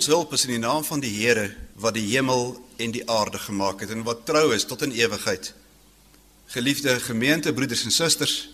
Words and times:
Ons 0.00 0.08
hulp 0.08 0.30
is 0.32 0.46
in 0.46 0.54
die 0.54 0.62
naam 0.62 0.80
van 0.80 1.02
die 1.04 1.10
Here 1.12 1.50
wat 1.76 1.92
die 1.92 2.06
hemel 2.14 2.54
en 2.80 2.92
die 2.94 3.02
aarde 3.04 3.36
gemaak 3.36 3.82
het 3.84 3.90
en 3.92 4.00
wat 4.06 4.22
trou 4.24 4.46
is 4.56 4.64
tot 4.64 4.80
in 4.86 4.94
ewigheid. 4.96 5.50
Geliefde 6.54 6.94
gemeente, 7.04 7.52
broeders 7.52 7.82
en 7.84 7.92
susters, 7.92 8.48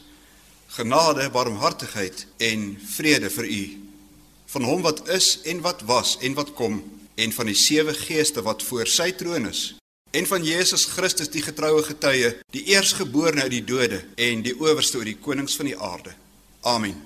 genade, 0.75 1.29
barmhartigheid 1.31 2.25
en 2.43 2.67
vrede 2.97 3.31
vir 3.31 3.47
u 3.47 3.63
van 4.57 4.67
hom 4.67 4.83
wat 4.89 5.07
is 5.15 5.37
en 5.47 5.63
wat 5.63 5.87
was 5.87 6.17
en 6.19 6.35
wat 6.35 6.51
kom 6.59 6.83
en 7.15 7.39
van 7.39 7.47
die 7.47 7.59
sewe 7.63 7.95
geeste 7.95 8.43
wat 8.43 8.67
voor 8.67 8.91
sy 8.91 9.13
troon 9.15 9.47
is 9.47 9.77
en 10.19 10.27
van 10.27 10.43
Jesus 10.43 10.91
Christus 10.99 11.31
die 11.31 11.47
getroue 11.47 11.87
getuie, 11.87 12.35
die 12.51 12.67
eersgeborene 12.75 13.47
uit 13.47 13.61
die 13.61 13.67
dode 13.71 14.03
en 14.19 14.43
die 14.43 14.59
owerste 14.59 14.99
oor 14.99 15.07
die 15.15 15.21
konings 15.23 15.55
van 15.55 15.71
die 15.71 15.79
aarde. 15.79 16.19
Amen. 16.67 16.99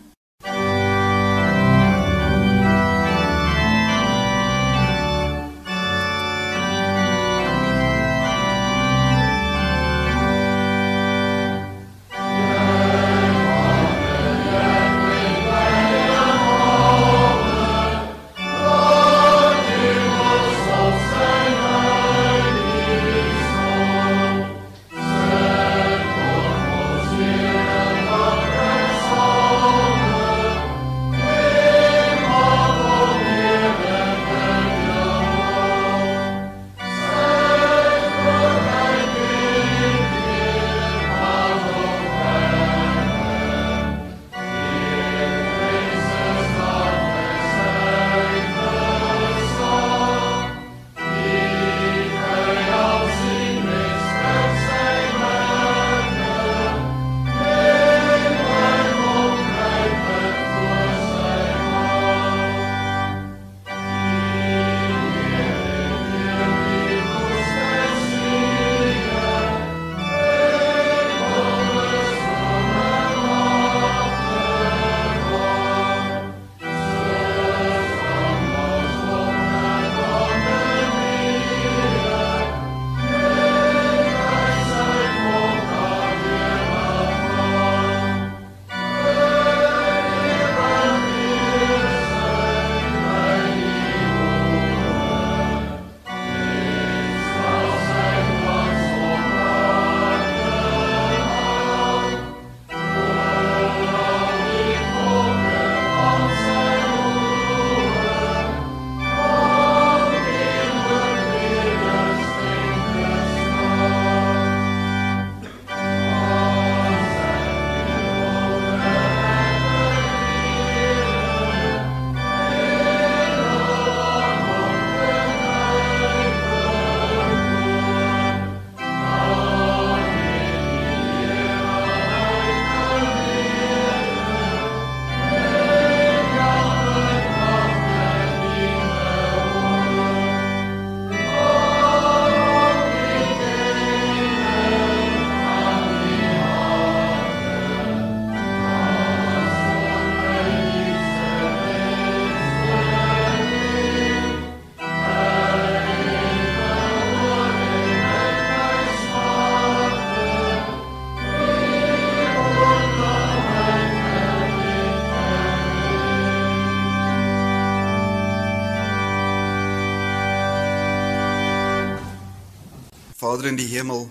Vader 173.31 173.47
in 173.47 173.61
die 173.61 173.69
hemel, 173.71 174.09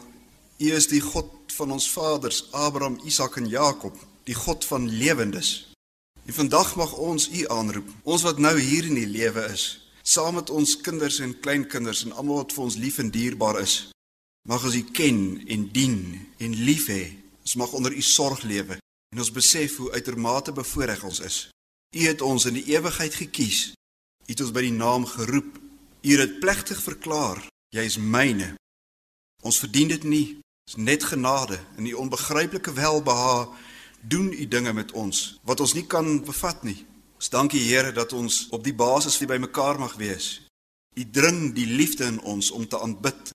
U 0.64 0.68
is 0.72 0.86
die 0.88 1.02
God 1.04 1.52
van 1.52 1.74
ons 1.76 1.90
vaders 1.92 2.38
Abraham, 2.56 2.94
Isak 3.04 3.36
en 3.42 3.50
Jakob, 3.52 3.96
die 4.24 4.36
God 4.38 4.64
van 4.64 4.86
lewendes. 4.88 5.50
En 6.24 6.36
vandag 6.38 6.70
mag 6.80 6.94
ons 6.96 7.26
U 7.28 7.42
aanroep, 7.52 7.90
ons 8.08 8.24
wat 8.24 8.38
nou 8.40 8.54
hier 8.56 8.86
in 8.88 8.96
die 8.96 9.10
lewe 9.10 9.44
is, 9.52 9.66
saam 10.08 10.38
met 10.40 10.52
ons 10.56 10.78
kinders 10.86 11.18
en 11.26 11.34
kleinkinders 11.44 12.06
en 12.06 12.14
almal 12.16 12.46
wat 12.46 12.56
vir 12.56 12.64
ons 12.64 12.78
lief 12.80 13.02
en 13.04 13.12
dierbaar 13.12 13.60
is. 13.60 13.74
Mag 14.48 14.64
ons 14.70 14.78
U 14.80 14.84
ken 14.96 15.20
en 15.52 15.68
dien 15.76 15.98
en 16.40 16.56
lief 16.70 16.88
hê. 16.88 17.10
Ons 17.44 17.58
mag 17.60 17.76
onder 17.76 17.92
U 17.92 18.06
sorg 18.06 18.46
lewe 18.48 18.80
en 18.80 19.26
ons 19.26 19.34
besef 19.36 19.82
hoe 19.82 19.92
uitermate 19.98 20.56
bevoordeel 20.56 21.04
ons 21.12 21.20
is. 21.28 21.42
U 21.92 22.06
het 22.06 22.24
ons 22.24 22.48
in 22.48 22.56
die 22.62 22.70
ewigheid 22.72 23.20
gekies. 23.20 23.74
U 23.76 24.32
het 24.32 24.48
ons 24.48 24.56
by 24.56 24.64
die 24.70 24.78
naam 24.80 25.04
geroep. 25.12 25.60
U 26.08 26.08
het 26.08 26.24
dit 26.24 26.40
plegtig 26.40 26.80
verklaar. 26.88 27.44
Jy 27.76 27.84
is 27.84 28.00
myne. 28.00 28.54
Ons 29.42 29.60
verdien 29.60 29.88
dit 29.88 30.04
nie. 30.04 30.26
Dit 30.36 30.78
is 30.78 30.84
net 30.84 31.04
genade 31.04 31.60
in 31.78 31.86
u 31.86 31.94
onbegryplike 31.94 32.74
welbehae 32.74 33.48
doen 34.02 34.32
u 34.32 34.48
dinge 34.48 34.74
met 34.74 34.92
ons 34.92 35.40
wat 35.44 35.60
ons 35.60 35.74
nie 35.74 35.88
kan 35.88 36.24
bevat 36.24 36.64
nie. 36.64 36.86
Ons 37.16 37.30
dankie 37.30 37.64
Here 37.64 37.92
dat 37.92 38.14
ons 38.14 38.48
op 38.56 38.64
die 38.64 38.76
basis 38.76 39.18
wie 39.20 39.28
by 39.28 39.40
mekaar 39.42 39.80
mag 39.80 39.96
wees. 40.00 40.46
U 40.96 41.04
dring 41.12 41.54
die 41.56 41.68
liefde 41.68 42.06
in 42.06 42.22
ons 42.22 42.52
om 42.52 42.68
te 42.68 42.80
aanbid. 42.80 43.34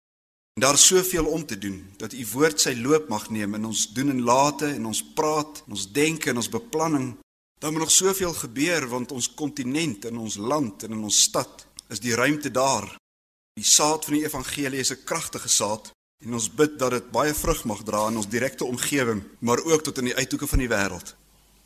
En 0.55 0.63
daar 0.63 0.79
soveel 0.79 1.27
om 1.27 1.47
te 1.47 1.59
doen 1.59 1.81
dat 1.99 2.13
u 2.13 2.27
woord 2.33 2.61
sy 2.61 2.75
loop 2.79 3.09
mag 3.09 3.29
neem 3.31 3.55
in 3.59 3.65
ons 3.65 3.89
doen 3.93 4.13
en 4.15 4.23
late 4.23 4.71
en 4.77 4.87
ons 4.87 5.05
praat 5.15 5.63
en 5.67 5.77
ons 5.77 5.87
denke 5.93 6.31
en 6.31 6.37
ons 6.37 6.49
beplanning. 6.49 7.15
Daar 7.61 7.73
moet 7.73 7.87
nog 7.87 7.91
soveel 7.91 8.33
gebeur 8.33 8.89
want 8.89 9.13
ons 9.13 9.35
kontinent 9.35 10.05
en 10.05 10.19
ons 10.19 10.37
land 10.37 10.83
en 10.83 10.93
in 10.93 11.03
ons 11.03 11.23
stad 11.23 11.67
is 11.91 12.01
die 12.01 12.15
ruimte 12.15 12.51
daar 12.51 12.87
Die 13.55 13.67
saad 13.67 14.05
van 14.05 14.17
die 14.17 14.25
evangelie 14.27 14.81
is 14.83 14.91
'n 14.91 15.05
kragtige 15.05 15.49
saad 15.49 15.91
en 16.25 16.35
ons 16.35 16.51
bid 16.57 16.79
dat 16.81 16.91
dit 16.97 17.11
baie 17.13 17.35
vrug 17.37 17.65
mag 17.69 17.83
dra 17.85 18.07
in 18.09 18.17
ons 18.17 18.29
direkte 18.29 18.65
omgewing, 18.65 19.23
maar 19.39 19.61
ook 19.65 19.85
tot 19.85 19.99
in 20.01 20.11
die 20.11 20.17
uithoeke 20.17 20.49
van 20.49 20.63
die 20.63 20.71
wêreld. 20.73 21.15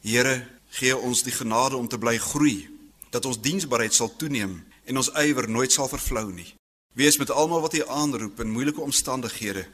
Here, 0.03 0.47
gee 0.79 0.97
ons 0.97 1.23
die 1.23 1.35
genade 1.35 1.77
om 1.77 1.89
te 1.89 1.99
bly 1.99 2.19
groei, 2.19 2.69
dat 3.11 3.25
ons 3.25 3.41
diensbaarheid 3.41 3.95
sal 3.95 4.11
toeneem 4.17 4.59
en 4.85 4.97
ons 4.97 5.11
ywer 5.23 5.49
nooit 5.49 5.73
sal 5.73 5.89
vervlou 5.89 6.29
nie. 6.33 6.53
Wees 6.99 7.19
met 7.19 7.31
almal 7.31 7.63
wat 7.63 7.77
U 7.79 7.85
aanroep 7.87 8.41
in 8.41 8.51
moeilike 8.51 8.81
omstandighede. 8.81 9.67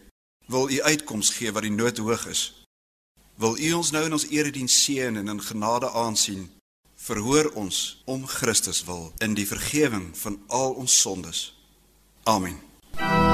Wil 0.46 0.70
U 0.70 0.80
uitkoms 0.82 1.30
gee 1.30 1.52
wat 1.52 1.64
die 1.64 1.72
nood 1.72 1.98
hoog 1.98 2.26
is. 2.28 2.42
Wil 3.40 3.56
U 3.58 3.72
ons 3.80 3.90
nou 3.90 4.04
in 4.04 4.12
ons 4.12 4.28
erediens 4.28 4.82
seën 4.84 5.16
en 5.16 5.28
in 5.28 5.42
genade 5.42 5.90
aansien. 5.90 6.50
Verhoor 6.94 7.50
ons 7.54 8.02
om 8.04 8.26
Christus 8.26 8.84
wil 8.84 9.12
in 9.24 9.34
die 9.34 9.48
vergifnis 9.48 10.20
van 10.20 10.40
al 10.46 10.76
ons 10.84 11.00
sondes. 11.00 11.46
Amen. 12.24 12.60
Ons 13.00 13.33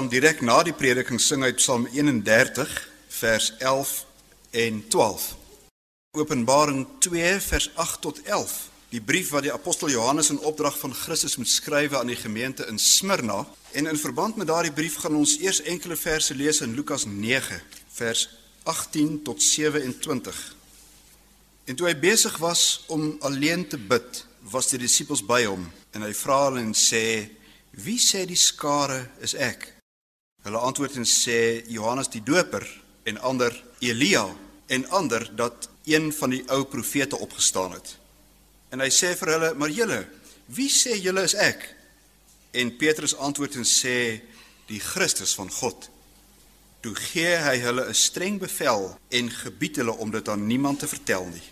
gaan 0.00 0.08
direk 0.08 0.38
na 0.40 0.62
die 0.64 0.72
prediking 0.72 1.20
sing 1.20 1.42
uit 1.44 1.58
Psalm 1.58 1.82
31 1.92 2.70
vers 3.18 3.50
11 3.58 3.90
en 4.50 4.78
12. 4.88 5.24
Openbaring 6.16 6.86
2 7.04 7.40
vers 7.44 7.66
8 7.74 8.00
tot 8.00 8.22
11. 8.22 8.54
Die 8.94 9.02
brief 9.04 9.28
wat 9.34 9.44
die 9.44 9.52
apostel 9.52 9.90
Johannes 9.92 10.30
in 10.32 10.38
opdrag 10.48 10.78
van 10.80 10.94
Christus 10.96 11.36
moet 11.36 11.52
skrywe 11.52 11.98
aan 11.98 12.08
die 12.08 12.16
gemeente 12.16 12.64
in 12.72 12.80
Smyrna 12.80 13.42
en 13.76 13.86
in 13.86 14.00
verband 14.00 14.38
met 14.40 14.48
daardie 14.48 14.72
brief 14.72 14.96
gaan 15.02 15.18
ons 15.20 15.34
eers 15.36 15.60
enkele 15.68 15.98
verse 16.00 16.34
lees 16.34 16.62
in 16.64 16.72
Lukas 16.74 17.04
9 17.04 17.60
vers 17.98 18.22
18 18.62 19.18
tot 19.22 19.42
27. 19.42 20.38
En 21.68 21.76
toe 21.76 21.90
hy 21.90 21.96
besig 21.98 22.38
was 22.40 22.86
om 22.88 23.18
alleen 23.20 23.66
te 23.68 23.76
bid, 23.76 24.24
was 24.48 24.72
die 24.72 24.80
disippels 24.80 25.20
by 25.20 25.42
hom 25.44 25.68
en 25.92 26.08
hy 26.08 26.14
vra 26.16 26.46
hulle 26.46 26.64
en 26.64 26.72
sê 26.72 27.04
Wie 27.84 28.00
sê 28.00 28.24
die 28.26 28.40
skare 28.40 29.04
is 29.20 29.36
ek? 29.36 29.68
Hulle 30.42 30.58
antwoord 30.58 30.96
en 30.96 31.08
sê 31.08 31.64
Johannes 31.68 32.08
die 32.08 32.22
Doper 32.24 32.64
en 33.08 33.20
ander 33.20 33.52
Elia 33.78 34.24
en 34.66 34.88
ander 34.90 35.26
dat 35.36 35.68
een 35.84 36.12
van 36.12 36.30
die 36.30 36.42
ou 36.48 36.64
profete 36.64 37.18
opgestaan 37.18 37.72
het. 37.72 37.96
En 38.70 38.80
hy 38.80 38.88
sê 38.88 39.12
vir 39.18 39.32
hulle: 39.34 39.54
"Maar 39.54 39.70
julle, 39.70 40.00
wie 40.46 40.70
sê 40.70 40.96
julle 40.96 41.22
is 41.22 41.34
ek?" 41.34 41.76
En 42.50 42.76
Petrus 42.76 43.16
antwoord 43.16 43.54
en 43.54 43.64
sê: 43.64 44.20
"Die 44.66 44.80
Christus 44.80 45.34
van 45.34 45.50
God." 45.50 45.90
Toe 46.80 46.94
gee 46.94 47.36
hy 47.36 47.58
hulle 47.60 47.88
'n 47.88 47.94
streng 47.94 48.38
bevel 48.38 48.98
en 49.08 49.30
gebied 49.30 49.76
hulle 49.76 49.92
om 49.92 50.10
dit 50.10 50.28
aan 50.28 50.46
niemand 50.46 50.78
te 50.78 50.88
vertel 50.88 51.26
nie. 51.26 51.48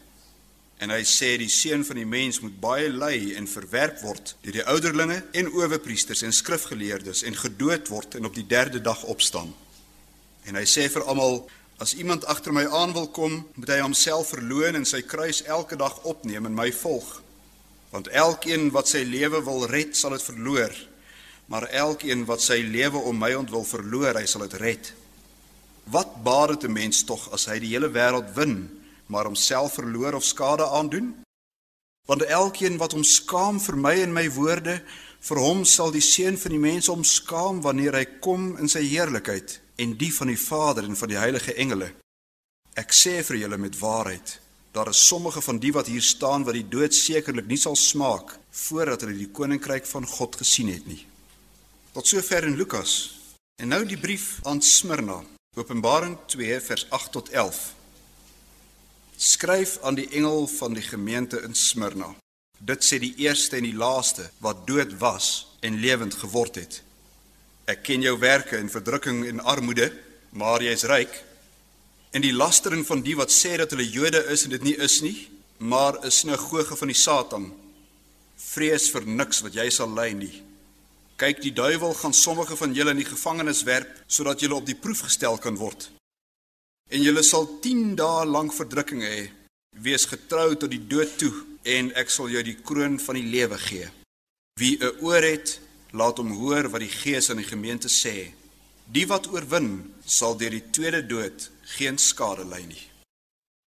En 0.79 0.93
hy 0.95 1.03
sê 1.03 1.33
die 1.41 1.51
seun 1.51 1.83
van 1.85 1.99
die 1.99 2.07
mens 2.07 2.39
moet 2.41 2.59
baie 2.63 2.91
ly 2.93 3.35
en 3.39 3.51
verwerp 3.51 3.99
word 4.05 4.37
deur 4.45 4.61
die 4.61 4.67
ouderlinge 4.71 5.23
en 5.35 5.51
owerpriesters 5.51 6.23
en 6.23 6.35
skrifgeleerdes 6.35 7.25
en 7.27 7.39
gedood 7.39 7.91
word 7.91 8.15
en 8.15 8.29
op 8.29 8.37
die 8.37 8.47
derde 8.47 8.81
dag 8.81 9.03
opstaan. 9.11 9.51
En 10.47 10.55
hy 10.55 10.63
sê 10.71 10.87
vir 10.93 11.03
almal 11.11 11.43
as 11.83 11.97
iemand 11.99 12.27
agter 12.31 12.55
my 12.55 12.65
aan 12.75 12.95
wil 12.95 13.09
kom, 13.15 13.41
moet 13.59 13.75
hy 13.75 13.81
homself 13.83 14.33
verloën 14.35 14.79
en 14.79 14.87
sy 14.87 15.03
kruis 15.07 15.43
elke 15.47 15.79
dag 15.79 15.99
opneem 16.07 16.47
en 16.47 16.55
my 16.55 16.71
volg. 16.75 17.11
Want 17.91 18.11
elkeen 18.15 18.71
wat 18.75 18.91
sy 18.91 19.03
lewe 19.07 19.43
wil 19.47 19.67
red, 19.71 19.97
sal 19.97 20.15
dit 20.15 20.25
verloor. 20.25 20.75
Maar 21.49 21.69
elkeen 21.85 22.27
wat 22.29 22.43
sy 22.45 22.61
lewe 22.67 23.01
om 23.09 23.19
my 23.19 23.33
ont 23.39 23.51
wil 23.51 23.65
verloor, 23.67 24.19
hy 24.19 24.27
sal 24.29 24.45
dit 24.47 24.59
red. 24.63 24.91
Wat 25.89 26.19
baat 26.23 26.55
dit 26.55 26.69
'n 26.69 26.73
mens 26.73 27.05
tog 27.05 27.33
as 27.33 27.47
hy 27.47 27.59
die 27.59 27.73
hele 27.75 27.89
wêreld 27.89 28.35
wen? 28.35 28.78
Maar 29.09 29.29
homself 29.29 29.75
verloor 29.75 30.15
of 30.15 30.25
skade 30.25 30.67
aandoen? 30.69 31.13
Want 32.09 32.25
elkeen 32.25 32.79
wat 32.81 32.93
hom 32.97 33.05
skaam 33.05 33.61
vir 33.61 33.77
my 33.77 33.95
en 34.01 34.13
my 34.13 34.27
woorde, 34.33 34.79
vir 35.21 35.41
hom 35.43 35.65
sal 35.65 35.91
die 35.93 36.05
seun 36.05 36.39
van 36.39 36.55
die 36.55 36.63
mens 36.63 36.89
hom 36.89 37.05
skaam 37.05 37.63
wanneer 37.65 37.97
hy 37.99 38.05
kom 38.25 38.55
in 38.57 38.71
sy 38.71 38.85
heerlikheid 38.87 39.59
en 39.83 39.97
die 39.99 40.13
van 40.15 40.31
die 40.33 40.41
Vader 40.41 40.87
en 40.87 40.97
van 40.97 41.13
die 41.13 41.21
heilige 41.21 41.55
engele. 41.55 41.91
Ek 42.79 42.95
sê 42.95 43.19
vir 43.27 43.41
julle 43.43 43.59
met 43.59 43.79
waarheid, 43.81 44.39
daar 44.73 44.91
is 44.93 45.01
sommige 45.07 45.43
van 45.43 45.59
die 45.59 45.73
wat 45.75 45.91
hier 45.91 46.05
staan 46.05 46.45
wat 46.47 46.55
die 46.55 46.69
dood 46.69 46.95
sekerlik 46.95 47.49
nie 47.51 47.59
sal 47.59 47.77
smaak 47.77 48.37
voordat 48.67 49.03
hulle 49.03 49.19
die 49.19 49.33
koninkryk 49.35 49.87
van 49.91 50.07
God 50.07 50.39
gesien 50.39 50.71
het 50.73 50.87
nie. 50.87 51.01
Tot 51.93 52.07
sover 52.07 52.47
in 52.47 52.57
Lukas. 52.57 52.93
En 53.59 53.73
nou 53.75 53.83
die 53.89 53.99
brief 53.99 54.39
aan 54.47 54.63
Smyrna. 54.63 55.19
Openbaring 55.59 56.15
2 56.31 56.61
vers 56.63 56.87
8 56.95 57.13
tot 57.13 57.29
11. 57.35 57.78
Skryf 59.19 59.79
aan 59.83 59.97
die 59.99 60.07
engel 60.15 60.47
van 60.47 60.77
die 60.79 60.83
gemeente 60.83 61.41
in 61.43 61.55
Smyrna. 61.55 62.13
Dit 62.59 62.85
sê 62.87 63.01
die 63.03 63.17
eerste 63.19 63.57
en 63.59 63.65
die 63.67 63.75
laaste 63.75 64.29
wat 64.39 64.61
dood 64.69 64.93
was 65.01 65.49
en 65.67 65.81
lewend 65.83 66.15
geword 66.15 66.55
het. 66.61 66.77
Ek 67.67 67.83
ken 67.83 68.07
jou 68.07 68.15
werke 68.23 68.55
en 68.61 68.71
verdrukking 68.71 69.25
en 69.27 69.43
armoede, 69.43 69.91
maar 70.39 70.63
jy 70.63 70.77
is 70.79 70.87
ryk. 70.87 71.19
En 72.15 72.23
die 72.23 72.33
lastering 72.33 72.87
van 72.87 73.03
die 73.03 73.17
wat 73.19 73.35
sê 73.35 73.57
dat 73.59 73.75
hulle 73.75 73.89
Jode 73.91 74.23
is 74.31 74.47
en 74.47 74.55
dit 74.55 74.69
nie 74.71 74.77
is 74.87 75.01
nie, 75.03 75.17
maar 75.59 75.99
'n 75.99 76.15
sinagoge 76.15 76.77
van 76.77 76.89
die 76.89 77.03
Satan. 77.03 77.53
Vrees 78.37 78.89
vir 78.91 79.03
niks 79.03 79.43
wat 79.43 79.55
jy 79.55 79.69
sal 79.71 79.91
ly 79.91 80.13
nie. 80.13 80.43
Kyk, 81.17 81.43
die 81.43 81.53
duiwel 81.53 81.95
gaan 81.95 82.15
sommige 82.15 82.57
van 82.57 82.73
julle 82.73 82.91
in 82.91 83.03
die 83.03 83.15
gevangenis 83.15 83.63
werp 83.63 83.89
sodat 84.07 84.41
julle 84.41 84.55
op 84.55 84.67
die 84.67 84.79
proef 84.79 85.01
gestel 85.01 85.39
kan 85.39 85.57
word. 85.57 85.98
En 86.89 87.03
julle 87.03 87.23
sal 87.23 87.47
10 87.61 87.97
dae 88.01 88.25
lank 88.27 88.55
verdrukking 88.57 89.03
hê. 89.05 89.29
Wees 89.77 90.07
getrou 90.09 90.55
tot 90.57 90.71
die 90.73 90.87
dood 90.89 91.19
toe 91.21 91.33
en 91.69 91.91
ek 92.01 92.09
sal 92.11 92.31
jou 92.33 92.43
die 92.43 92.57
kroon 92.65 92.97
van 93.03 93.19
die 93.19 93.29
lewe 93.29 93.59
gee. 93.61 93.89
Wie 94.61 94.79
'n 94.81 94.97
oor 95.05 95.23
het, 95.23 95.61
laat 95.93 96.17
hom 96.17 96.33
hoor 96.41 96.69
wat 96.73 96.81
die 96.81 96.97
Gees 97.03 97.31
aan 97.31 97.37
die 97.37 97.53
gemeente 97.55 97.89
sê. 97.89 98.33
Die 98.87 99.07
wat 99.07 99.29
oorwin, 99.29 99.95
sal 100.05 100.37
deur 100.37 100.51
die 100.51 100.71
tweede 100.71 101.07
dood 101.07 101.51
geen 101.77 101.99
skade 101.99 102.45
ly 102.45 102.65
nie. 102.65 102.85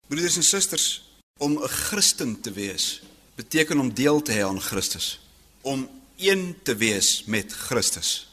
Broeders 0.08 0.36
en 0.36 0.42
susters, 0.42 1.02
om 1.38 1.52
'n 1.62 1.68
Christen 1.68 2.40
te 2.40 2.50
wees, 2.50 3.02
beteken 3.36 3.78
om 3.78 3.94
deel 3.94 4.22
te 4.22 4.32
hê 4.32 4.42
aan 4.44 4.60
Christus, 4.60 5.20
om 5.60 5.88
een 6.16 6.56
te 6.62 6.74
wees 6.76 7.24
met 7.24 7.52
Christus. 7.52 8.28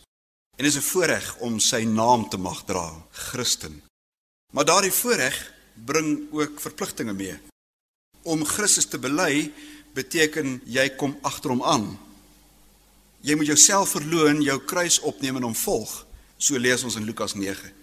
En 0.58 0.66
dit 0.66 0.74
is 0.74 0.80
'n 0.80 0.90
voorreg 0.92 1.38
om 1.38 1.60
sy 1.60 1.84
naam 1.84 2.30
te 2.30 2.38
mag 2.38 2.64
dra, 2.64 3.06
Christen. 3.12 3.89
Maar 4.54 4.66
daardie 4.66 4.92
voorreg 4.92 5.54
bring 5.74 6.28
ook 6.32 6.60
verpligtinge 6.60 7.14
mee. 7.14 7.38
Om 8.22 8.46
Christus 8.46 8.86
te 8.86 9.00
bely 9.00 9.52
beteken 9.94 10.62
jy 10.66 10.90
kom 10.96 11.18
agter 11.22 11.50
hom 11.50 11.64
aan. 11.64 12.00
Jy 13.22 13.36
moet 13.36 13.52
jouself 13.52 13.90
verloon, 13.90 14.42
jou 14.42 14.58
kruis 14.64 15.00
opneem 15.00 15.36
en 15.36 15.50
hom 15.50 15.56
volg. 15.56 16.06
So 16.38 16.58
lees 16.58 16.84
ons 16.84 16.96
in 16.96 17.04
Lukas 17.04 17.34
9. 17.34 17.74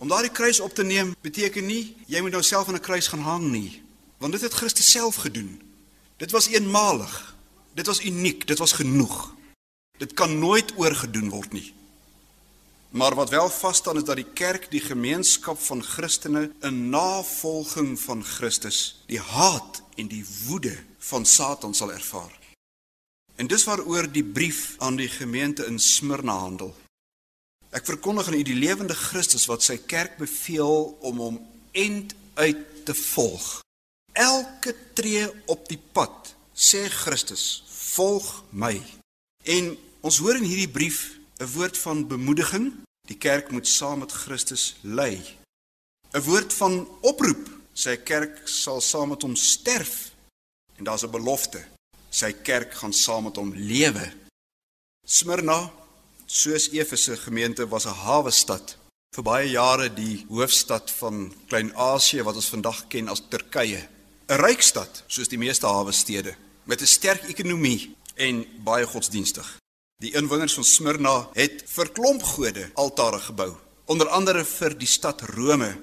Om 0.00 0.08
daardie 0.08 0.32
kruis 0.32 0.60
op 0.60 0.74
te 0.74 0.84
neem 0.84 1.14
beteken 1.20 1.66
nie 1.66 1.96
jy 2.08 2.20
moet 2.20 2.32
nou 2.32 2.42
self 2.42 2.68
aan 2.68 2.76
'n 2.76 2.86
kruis 2.88 3.08
gaan 3.08 3.20
hang 3.20 3.50
nie, 3.50 3.82
want 4.18 4.32
dit 4.32 4.40
het 4.40 4.52
Christus 4.52 4.90
self 4.90 5.14
gedoen. 5.14 5.60
Dit 6.16 6.30
was 6.30 6.46
eenmalig. 6.46 7.36
Dit 7.74 7.86
was 7.86 8.04
uniek, 8.04 8.46
dit 8.46 8.58
was 8.58 8.72
genoeg. 8.72 9.34
Dit 9.98 10.12
kan 10.12 10.38
nooit 10.38 10.72
oorgedoen 10.76 11.28
word 11.28 11.52
nie. 11.52 11.74
Maar 12.90 13.14
wat 13.14 13.30
wel 13.30 13.50
vas 13.50 13.76
staan 13.76 13.96
is 13.96 14.04
dat 14.04 14.16
die 14.16 14.32
kerk, 14.34 14.70
die 14.70 14.80
gemeenskap 14.80 15.60
van 15.60 15.82
Christene 15.82 16.50
in 16.60 16.88
navolging 16.90 18.00
van 18.00 18.24
Christus, 18.24 19.02
die 19.06 19.20
haat 19.20 19.82
en 19.94 20.08
die 20.10 20.24
woede 20.46 20.74
van 20.98 21.26
Satan 21.26 21.74
sal 21.74 21.92
ervaar. 21.92 22.34
En 23.36 23.46
dis 23.46 23.64
waaroor 23.64 24.10
die 24.10 24.24
brief 24.24 24.74
aan 24.78 24.96
die 24.96 25.08
gemeente 25.08 25.66
in 25.66 25.78
Smyrna 25.78 26.34
handel. 26.38 26.74
Ek 27.70 27.86
verkondig 27.86 28.26
aan 28.26 28.40
u 28.40 28.42
die 28.42 28.58
lewende 28.58 28.94
Christus 28.98 29.46
wat 29.46 29.62
sy 29.62 29.78
kerk 29.78 30.18
beveel 30.18 30.98
om 31.06 31.22
hom 31.22 31.38
end 31.70 32.16
uit 32.34 32.84
te 32.84 32.94
volg. 32.94 33.60
Elke 34.12 34.74
tree 34.98 35.28
op 35.46 35.68
die 35.70 35.78
pad, 35.78 36.34
sê 36.52 36.88
Christus, 36.90 37.62
volg 37.94 38.42
my. 38.50 38.74
En 39.46 39.76
ons 40.02 40.18
hoor 40.18 40.42
in 40.42 40.48
hierdie 40.50 40.72
brief 40.74 41.19
'n 41.40 41.48
woord 41.56 41.78
van 41.78 42.06
bemoediging, 42.06 42.72
die 43.08 43.16
kerk 43.16 43.50
moet 43.50 43.68
saam 43.68 43.98
met 43.98 44.12
Christus 44.12 44.76
ly. 44.80 45.16
'n 46.12 46.22
Woord 46.22 46.52
van 46.52 46.88
oproep, 47.00 47.48
sy 47.72 47.96
kerk 47.96 48.48
sal 48.48 48.80
saam 48.80 49.08
met 49.08 49.22
hom 49.22 49.36
sterf. 49.36 50.12
En 50.76 50.84
daar's 50.84 51.04
'n 51.04 51.10
belofte, 51.10 51.64
sy 52.10 52.32
kerk 52.32 52.74
gaan 52.74 52.92
saam 52.92 53.24
met 53.24 53.36
hom 53.36 53.54
lewe. 53.54 54.12
Smyrna, 55.06 55.72
soos 56.26 56.70
Efese 56.70 57.16
gemeente 57.16 57.68
was 57.68 57.86
'n 57.86 58.00
hawe 58.04 58.30
stad, 58.30 58.76
vir 59.14 59.24
baie 59.24 59.50
jare 59.50 59.94
die 59.94 60.26
hoofstad 60.28 60.90
van 60.90 61.34
Klein-Asië 61.46 62.22
wat 62.22 62.34
ons 62.34 62.48
vandag 62.48 62.86
ken 62.88 63.08
as 63.08 63.22
Turkye. 63.28 63.88
'n 64.28 64.36
Ryk 64.36 64.62
stad, 64.62 65.04
soos 65.06 65.28
die 65.28 65.38
meeste 65.38 65.66
hawe 65.66 65.92
stede, 65.92 66.36
met 66.64 66.80
'n 66.80 66.86
sterk 66.86 67.22
ekonomie 67.22 67.96
en 68.14 68.46
baie 68.64 68.86
godsdienstig. 68.86 69.59
Die 70.00 70.14
inwoners 70.16 70.54
van 70.56 70.64
Smyrna 70.64 71.14
het 71.36 71.58
vir 71.68 71.90
klomp 71.92 72.22
gode 72.24 72.62
altare 72.80 73.18
gebou, 73.20 73.50
onder 73.84 74.08
andere 74.08 74.46
vir 74.48 74.72
die 74.80 74.88
stad 74.88 75.20
Rome. 75.28 75.74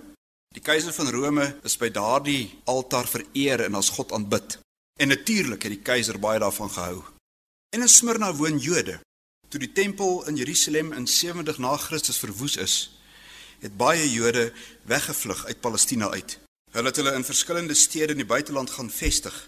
Die 0.57 0.63
keiser 0.65 0.95
van 0.95 1.11
Rome 1.13 1.45
is 1.69 1.75
by 1.77 1.91
daardie 1.93 2.47
altaar 2.65 3.05
vereer 3.05 3.61
en 3.67 3.77
as 3.77 3.91
God 3.93 4.15
aanbid. 4.17 4.57
En 4.97 5.13
natuurlik 5.13 5.67
het 5.67 5.75
die 5.75 5.85
keiser 5.85 6.17
baie 6.17 6.41
daarvan 6.41 6.73
gehou. 6.73 7.03
En 7.69 7.85
in 7.85 7.93
Smyrna 7.93 8.31
woon 8.33 8.57
Jode. 8.57 8.97
Toe 9.53 9.61
die 9.61 9.71
tempel 9.71 10.25
in 10.25 10.41
Jerusalem 10.41 10.91
in 10.97 11.05
70 11.05 11.61
na 11.61 11.77
Christus 11.77 12.17
verwoes 12.17 12.57
is, 12.57 12.75
het 13.61 13.77
baie 13.77 14.09
Jode 14.09 14.49
weggevlug 14.89 15.45
uit 15.45 15.61
Palestina 15.61 16.09
uit. 16.09 16.39
Hulle 16.73 16.89
het 16.89 16.97
hulle 16.97 17.13
in 17.13 17.23
verskillende 17.23 17.77
stede 17.77 18.17
in 18.17 18.25
die 18.25 18.31
buiteland 18.33 18.73
gaan 18.73 18.89
vestig. 18.89 19.45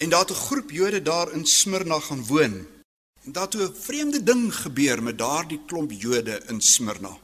En 0.00 0.08
daar 0.08 0.24
het 0.24 0.32
'n 0.32 0.44
groep 0.48 0.70
Jode 0.70 1.02
daar 1.02 1.32
in 1.32 1.44
Smyrna 1.44 2.00
gaan 2.00 2.24
woon 2.24 2.79
En 3.24 3.32
daartoe 3.32 3.68
'n 3.68 3.74
vreemde 3.80 4.22
ding 4.22 4.54
gebeur 4.54 5.02
met 5.02 5.18
daardie 5.18 5.60
klomp 5.66 5.92
Jode 5.92 6.42
in 6.46 6.60
Smyrna. 6.60 7.18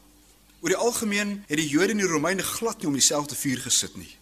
Oor 0.61 0.69
die 0.69 0.76
algemeen 0.76 1.45
het 1.47 1.57
die 1.57 1.69
Jode 1.69 1.91
en 1.91 1.97
die 1.97 2.07
Romeine 2.07 2.43
glad 2.43 2.79
nie 2.79 2.87
om 2.87 2.93
dieselfde 2.93 3.35
vuur 3.35 3.59
gesit 3.59 3.97
nie. 3.97 4.17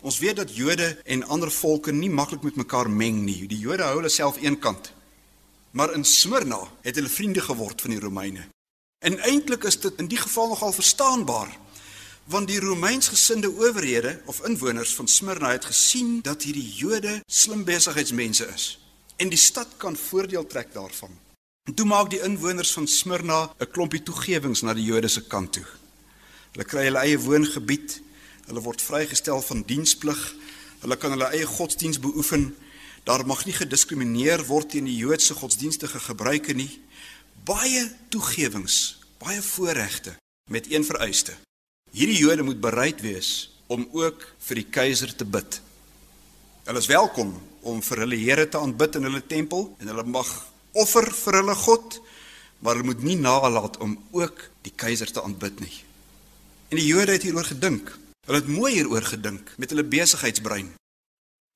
Ons 0.00 0.18
weet 0.18 0.36
dat 0.36 0.56
Jode 0.56 0.98
en 1.04 1.24
ander 1.24 1.50
volke 1.50 1.92
nie 1.92 2.10
maklik 2.10 2.42
met 2.42 2.56
mekaar 2.56 2.90
meng 2.90 3.24
nie. 3.24 3.46
Die 3.46 3.58
Jode 3.58 3.82
hou 3.82 3.96
hulle 3.96 4.08
self 4.08 4.36
eenkant. 4.36 4.92
Maar 5.70 5.92
in 5.92 6.04
Smyrna 6.04 6.60
het 6.80 6.94
hulle 6.94 7.08
vriende 7.08 7.40
geword 7.40 7.80
van 7.80 7.90
die 7.90 8.00
Romeine. 8.00 8.46
En 8.98 9.18
eintlik 9.18 9.64
is 9.64 9.80
dit 9.80 9.92
in 9.96 10.06
die 10.06 10.18
geval 10.18 10.48
nogal 10.48 10.72
verstaanbaar, 10.72 11.58
want 12.24 12.48
die 12.48 12.60
Romeins-gesinde 12.60 13.50
owerhede 13.50 14.20
of 14.24 14.44
inwoners 14.44 14.94
van 14.94 15.08
Smyrna 15.08 15.50
het 15.50 15.64
gesien 15.64 16.20
dat 16.22 16.42
hierdie 16.42 16.72
Jode 16.72 17.22
slim 17.26 17.64
besigheidsmense 17.64 18.46
is 18.54 18.85
en 19.16 19.28
die 19.32 19.40
stad 19.40 19.76
kan 19.76 19.96
voordeel 19.96 20.46
trek 20.46 20.72
daarvan. 20.72 21.12
En 21.66 21.74
toe 21.74 21.86
maak 21.86 22.10
die 22.10 22.22
inwoners 22.22 22.72
van 22.72 22.86
Smyrna 22.86 23.54
'n 23.58 23.70
klompie 23.70 24.02
toegewings 24.02 24.62
na 24.62 24.74
die 24.74 24.84
Jode 24.84 25.08
se 25.08 25.22
kant 25.26 25.52
toe. 25.52 25.66
Hulle 26.52 26.64
kry 26.64 26.84
hulle 26.84 26.98
eie 26.98 27.18
woongebied, 27.18 28.00
hulle 28.46 28.60
word 28.60 28.82
vrygestel 28.82 29.42
van 29.42 29.62
diensplig, 29.62 30.34
hulle 30.80 30.96
kan 30.96 31.10
hulle 31.10 31.32
eie 31.34 31.46
godsdiens 31.46 31.98
beoefen. 32.00 32.56
Daar 33.04 33.26
mag 33.26 33.44
nie 33.44 33.54
gediskrimineer 33.54 34.46
word 34.46 34.70
teen 34.70 34.84
die 34.84 34.96
Joodse 34.96 35.34
godsdienstige 35.34 35.98
gebruike 35.98 36.52
nie. 36.52 36.80
Baie 37.44 37.90
toegewings, 38.08 38.98
baie 39.18 39.42
voorregte 39.42 40.16
met 40.50 40.70
een 40.70 40.84
vereiste. 40.84 41.36
Hierdie 41.90 42.18
Jode 42.18 42.42
moet 42.42 42.60
bereid 42.60 43.00
wees 43.00 43.60
om 43.66 43.88
ook 43.92 44.34
vir 44.38 44.54
die 44.54 44.70
keiser 44.70 45.16
te 45.16 45.24
bid. 45.24 45.60
Hulle 46.64 46.78
is 46.78 46.86
welkom 46.86 47.34
om 47.66 47.82
vir 47.82 48.04
hulle 48.04 48.18
Here 48.20 48.46
te 48.48 48.58
aanbid 48.58 48.98
in 48.98 49.08
hulle 49.08 49.22
tempel 49.26 49.68
en 49.80 49.90
hulle 49.90 50.04
mag 50.04 50.30
offer 50.76 51.08
vir 51.12 51.40
hulle 51.40 51.56
God, 51.58 51.98
maar 52.60 52.76
hulle 52.76 52.92
moet 52.92 53.02
nie 53.04 53.18
nalat 53.20 53.78
om 53.84 53.96
ook 54.16 54.42
die 54.66 54.72
keiser 54.76 55.10
te 55.12 55.22
aanbid 55.22 55.60
nie. 55.60 55.74
En 56.70 56.80
die 56.80 56.86
Jode 56.86 57.14
het 57.14 57.26
hieroor 57.26 57.46
gedink. 57.46 57.92
Hulle 58.26 58.40
het 58.42 58.50
mooi 58.50 58.72
hieroor 58.74 59.06
gedink 59.06 59.52
met 59.56 59.70
hulle 59.70 59.84
besigheidsbrein. 59.86 60.72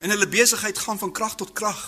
En 0.01 0.13
hulle 0.15 0.29
besigheid 0.29 0.79
gaan 0.79 0.99
van 0.99 1.13
krag 1.13 1.35
tot 1.37 1.53
krag. 1.53 1.81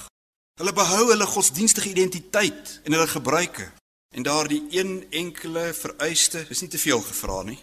Hulle 0.61 0.73
behou 0.77 1.05
hulle 1.09 1.27
godsdienstige 1.27 1.89
identiteit 1.89 2.81
en 2.85 2.93
hulle 2.93 3.09
gebruike. 3.09 3.71
En 4.13 4.27
daardie 4.27 4.63
een 4.71 5.07
enkele 5.11 5.71
vereiste 5.75 6.45
is 6.49 6.61
nie 6.61 6.69
te 6.69 6.79
veel 6.79 7.01
gevra 7.01 7.43
nie. 7.43 7.59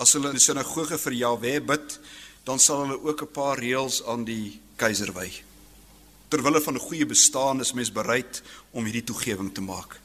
As 0.00 0.14
hulle 0.16 0.30
in 0.32 0.38
die 0.38 0.44
sinagoge 0.44 0.96
vir 0.98 1.12
Jahwe 1.12 1.58
bid, 1.60 1.98
dan 2.48 2.58
sal 2.58 2.86
hulle 2.86 3.02
ook 3.02 3.22
'n 3.22 3.32
paar 3.32 3.58
reëls 3.58 4.04
aan 4.06 4.24
die 4.24 4.60
keiser 4.76 5.12
wy. 5.12 5.28
Terwille 6.30 6.60
van 6.60 6.74
'n 6.74 6.86
goeie 6.88 7.06
bestaan 7.06 7.60
is 7.60 7.72
mens 7.72 7.92
bereid 7.92 8.42
om 8.70 8.84
hierdie 8.84 9.04
toegewing 9.04 9.54
te 9.54 9.60
maak. 9.60 10.00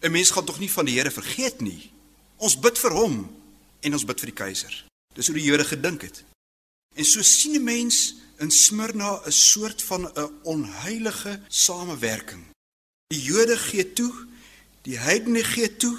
'n 0.00 0.10
Mens 0.10 0.30
gaan 0.30 0.44
tog 0.44 0.58
nie 0.58 0.70
van 0.70 0.84
die 0.84 0.98
Here 0.98 1.10
vergeet 1.10 1.60
nie. 1.60 1.90
Ons 2.36 2.58
bid 2.58 2.78
vir 2.78 2.90
hom 2.90 3.30
en 3.80 3.92
ons 3.92 4.04
bid 4.04 4.20
vir 4.20 4.26
die 4.26 4.42
keiser. 4.44 4.84
Dis 5.14 5.26
hoe 5.26 5.36
die 5.36 5.44
Jode 5.44 5.64
gedink 5.64 6.02
het. 6.02 6.24
En 6.94 7.04
so 7.04 7.22
sien 7.22 7.54
'n 7.54 7.64
mens 7.64 8.14
in 8.38 8.50
Smyrna 8.50 9.22
'n 9.26 9.32
soort 9.32 9.82
van 9.82 10.10
'n 10.14 10.30
onheilige 10.42 11.40
samewerking. 11.48 12.44
Die 13.06 13.22
Jode 13.22 13.56
gee 13.56 13.92
toe, 13.92 14.14
die 14.82 14.98
heidene 14.98 15.44
gee 15.44 15.76
toe, 15.76 15.98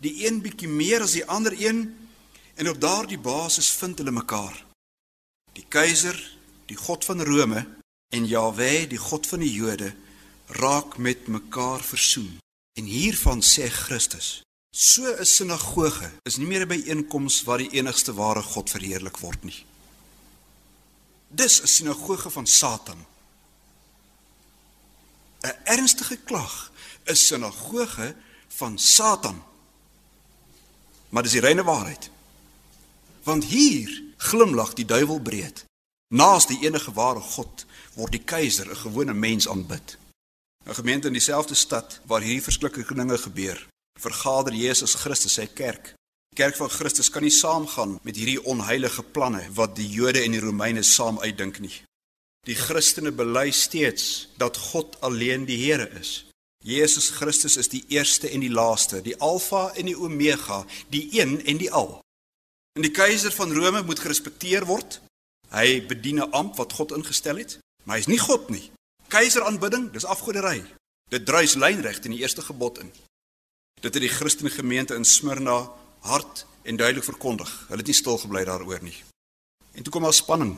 die 0.00 0.26
een 0.26 0.40
bietjie 0.40 0.68
meer 0.68 1.00
as 1.00 1.12
die 1.12 1.26
ander 1.26 1.52
een 1.52 1.96
en 2.54 2.68
op 2.68 2.80
daardie 2.80 3.18
basis 3.18 3.68
vind 3.70 3.98
hulle 3.98 4.10
mekaar. 4.10 4.64
Die 5.52 5.64
keiser, 5.68 6.38
die 6.66 6.76
god 6.76 7.04
van 7.04 7.20
Rome 7.20 7.81
en 8.12 8.26
Jahwe, 8.28 8.86
die 8.92 9.00
god 9.00 9.26
van 9.26 9.40
die 9.40 9.52
Jode, 9.52 9.94
raak 10.60 10.98
met 11.00 11.26
mekaar 11.26 11.80
versoen. 11.80 12.38
En 12.76 12.84
hiervan 12.84 13.40
sê 13.40 13.68
Christus 13.68 14.42
So 14.72 15.04
'n 15.04 15.24
sinagoge 15.24 16.10
is 16.22 16.36
nie 16.36 16.46
meer 16.46 16.64
'n 16.64 16.68
byeenkoms 16.68 17.42
waar 17.42 17.58
die 17.58 17.70
enigste 17.70 18.14
ware 18.14 18.42
God 18.42 18.70
verheerlik 18.70 19.16
word 19.16 19.44
nie. 19.44 19.66
Dis 21.28 21.60
'n 21.60 21.66
sinagoge 21.66 22.30
van 22.30 22.46
Satan. 22.46 23.06
'n 25.40 25.56
Ernstige 25.64 26.16
klag 26.16 26.72
is 27.04 27.26
sinagoge 27.26 28.16
van 28.48 28.78
Satan. 28.78 29.42
Maar 31.08 31.22
dis 31.22 31.32
die 31.32 31.40
reine 31.40 31.64
waarheid. 31.64 32.10
Want 33.22 33.44
hier 33.44 34.02
glimlag 34.16 34.72
die 34.72 34.84
duiwel 34.84 35.20
breed. 35.20 35.64
Naas 36.08 36.46
die 36.46 36.58
enige 36.64 36.92
ware 36.92 37.20
God 37.20 37.64
word 37.94 38.12
die 38.12 38.24
keiser 38.24 38.70
'n 38.70 38.76
gewone 38.76 39.14
mens 39.14 39.48
aanbid. 39.48 39.98
'n 40.66 40.74
Gemeente 40.74 41.06
in 41.06 41.12
dieselfde 41.12 41.54
stad 41.54 42.00
waar 42.06 42.20
hierdie 42.20 42.48
verskriklike 42.48 42.94
dinge 42.94 43.18
gebeur 43.18 43.70
vergader 44.02 44.54
Jesus 44.54 44.94
Christus 44.94 45.36
sy 45.38 45.46
kerk. 45.46 45.94
Die 46.32 46.40
kerk 46.40 46.56
van 46.56 46.70
Christus 46.72 47.10
kan 47.12 47.24
nie 47.26 47.34
saamgaan 47.34 47.98
met 48.06 48.16
hierdie 48.16 48.40
onheilige 48.48 49.04
planne 49.14 49.44
wat 49.56 49.76
die 49.76 49.88
Jode 49.88 50.22
en 50.24 50.32
die 50.32 50.42
Romeine 50.42 50.82
saam 50.82 51.20
uitdink 51.20 51.60
nie. 51.60 51.74
Die 52.48 52.56
Christene 52.58 53.12
bely 53.14 53.50
steeds 53.54 54.28
dat 54.40 54.58
God 54.72 54.96
alleen 55.06 55.44
die 55.46 55.60
Here 55.60 55.86
is. 56.00 56.24
Jesus 56.64 57.10
Christus 57.10 57.58
is 57.58 57.68
die 57.68 57.84
eerste 57.90 58.30
en 58.30 58.42
die 58.42 58.50
laaste, 58.50 59.02
die 59.02 59.16
Alfa 59.20 59.68
en 59.74 59.90
die 59.90 59.98
Omega, 59.98 60.62
die 60.90 61.08
een 61.18 61.40
en 61.46 61.58
die 61.58 61.70
al. 61.70 62.00
En 62.78 62.86
die 62.86 62.94
keiser 62.94 63.34
van 63.34 63.52
Rome 63.52 63.82
moet 63.86 64.00
gerespekteer 64.00 64.66
word. 64.66 65.00
Hy 65.52 65.82
bedien 65.86 66.22
'n 66.22 66.30
ampt 66.32 66.56
wat 66.56 66.72
God 66.72 66.92
ingestel 66.96 67.36
het, 67.36 67.58
maar 67.84 67.96
hy 67.96 68.04
is 68.04 68.10
nie 68.10 68.20
God 68.22 68.50
nie. 68.50 68.64
Keiseraanbidding, 69.12 69.90
dis 69.92 70.08
afgoderry. 70.08 70.62
Dit 71.12 71.26
druis 71.28 71.54
lynreg 71.54 72.00
in 72.06 72.14
die 72.14 72.22
eerste 72.22 72.42
gebod 72.42 72.78
in. 72.80 72.92
Dit 73.82 73.94
het 73.94 74.02
die 74.02 74.12
Christen 74.12 74.50
gemeente 74.50 74.94
in 74.94 75.04
Smyrna 75.04 75.66
hard 76.06 76.46
en 76.62 76.76
duidelik 76.76 77.04
verkondig. 77.04 77.50
Hulle 77.68 77.82
het 77.82 77.90
nie 77.90 77.98
stil 77.98 78.18
gebly 78.18 78.44
daaroor 78.48 78.82
nie. 78.82 78.96
En 79.74 79.82
toe 79.82 79.92
kom 79.92 80.06
daar 80.06 80.16
spanning. 80.16 80.56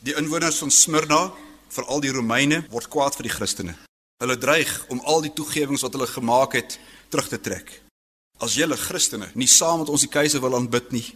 Die 0.00 0.14
inwoners 0.16 0.58
van 0.62 0.70
Smyrna, 0.70 1.32
veral 1.68 2.00
die 2.00 2.12
Romeine, 2.14 2.62
word 2.70 2.88
kwaad 2.88 3.16
vir 3.18 3.28
die 3.28 3.34
Christene. 3.34 3.74
Hulle 4.22 4.38
dreig 4.40 4.72
om 4.88 5.02
al 5.04 5.24
die 5.26 5.32
toegewings 5.36 5.84
wat 5.84 5.92
hulle 5.96 6.08
gemaak 6.08 6.56
het 6.56 6.78
terug 7.12 7.28
te 7.28 7.40
trek. 7.40 7.72
As 8.40 8.56
julle 8.56 8.76
Christene 8.76 9.28
nie 9.34 9.48
saam 9.48 9.82
met 9.82 9.92
ons 9.92 10.04
die 10.04 10.12
keiser 10.12 10.40
wil 10.40 10.56
aanbid 10.56 10.92
nie, 10.92 11.06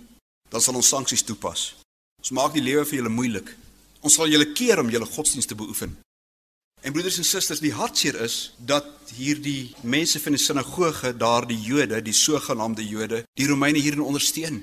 dan 0.53 0.61
sal 0.61 0.77
ons 0.77 0.89
sanksies 0.93 1.25
toepas. 1.25 1.71
Ons 2.21 2.33
maak 2.37 2.53
die 2.57 2.65
lewe 2.65 2.85
vir 2.85 3.01
julle 3.01 3.13
moeilik. 3.13 3.53
Ons 4.01 4.17
sal 4.17 4.31
julle 4.33 4.53
keer 4.53 4.81
om 4.81 4.91
julle 4.91 5.07
godsdienste 5.07 5.55
te 5.55 5.61
beoefen. 5.61 5.99
En 6.81 6.93
broeders 6.93 7.19
en 7.21 7.25
susters, 7.29 7.61
die 7.61 7.75
hartseer 7.77 8.17
is 8.25 8.55
dat 8.57 9.13
hierdie 9.13 9.75
mense 9.85 10.21
van 10.21 10.33
die 10.33 10.41
sinagoge, 10.41 11.13
daardie 11.13 11.59
Jode, 11.61 12.01
die 12.01 12.17
sogenaamde 12.17 12.87
Jode, 12.87 13.25
die 13.37 13.49
Romeine 13.49 13.83
hierin 13.83 14.01
ondersteun. 14.01 14.63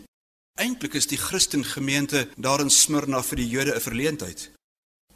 Eintlik 0.57 0.97
is 0.97 1.05
die 1.05 1.19
Christen 1.21 1.61
gemeente 1.65 2.25
daar 2.35 2.63
in 2.63 2.73
Smyrna 2.73 3.21
vir 3.21 3.37
die 3.37 3.49
Jode 3.49 3.75
'n 3.75 3.81
verleentheid. 3.81 4.49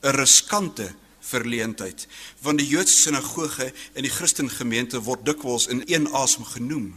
'n 0.03 0.15
Riskante 0.15 0.93
verleentheid, 1.19 2.07
want 2.41 2.59
die 2.59 2.67
Joodse 2.67 3.01
sinagoge 3.01 3.73
en 3.93 4.03
die 4.03 4.11
Christen 4.11 4.49
gemeente 4.49 5.01
word 5.01 5.25
dikwels 5.25 5.67
in 5.67 5.83
een 5.85 6.07
asem 6.13 6.45
genoem. 6.45 6.93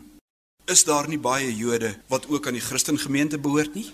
Is 0.64 0.84
daar 0.84 1.08
nie 1.08 1.18
baie 1.18 1.56
Jode 1.56 1.96
wat 2.08 2.28
ook 2.28 2.46
aan 2.46 2.56
die 2.56 2.64
Christen 2.64 2.98
gemeente 2.98 3.38
behoort 3.38 3.74
nie? 3.74 3.92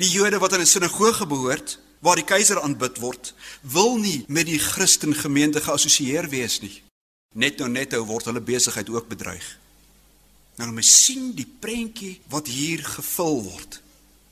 Die 0.00 0.10
Jode 0.10 0.38
wat 0.38 0.52
aan 0.52 0.60
'n 0.60 0.66
sinagoge 0.66 1.26
behoort, 1.26 1.78
waar 2.06 2.20
die 2.20 2.26
keiser 2.26 2.60
aanbid 2.62 3.00
word, 3.02 3.32
wil 3.66 3.96
nie 3.98 4.20
met 4.30 4.46
die 4.46 4.60
Christen 4.62 5.14
gemeente 5.14 5.58
geassosieer 5.64 6.28
wees 6.30 6.60
nie. 6.62 6.74
Net 7.34 7.58
nou 7.58 7.66
net 7.72 7.96
nou 7.96 8.04
word 8.06 8.28
hulle 8.30 8.42
besigheid 8.46 8.92
ook 8.94 9.08
bedreig. 9.10 9.46
Nou 10.60 10.70
mens 10.72 10.92
sien 11.02 11.32
die 11.36 11.48
prentjie 11.60 12.14
wat 12.30 12.46
hier 12.46 12.84
gevul 12.86 13.42
word. 13.48 13.80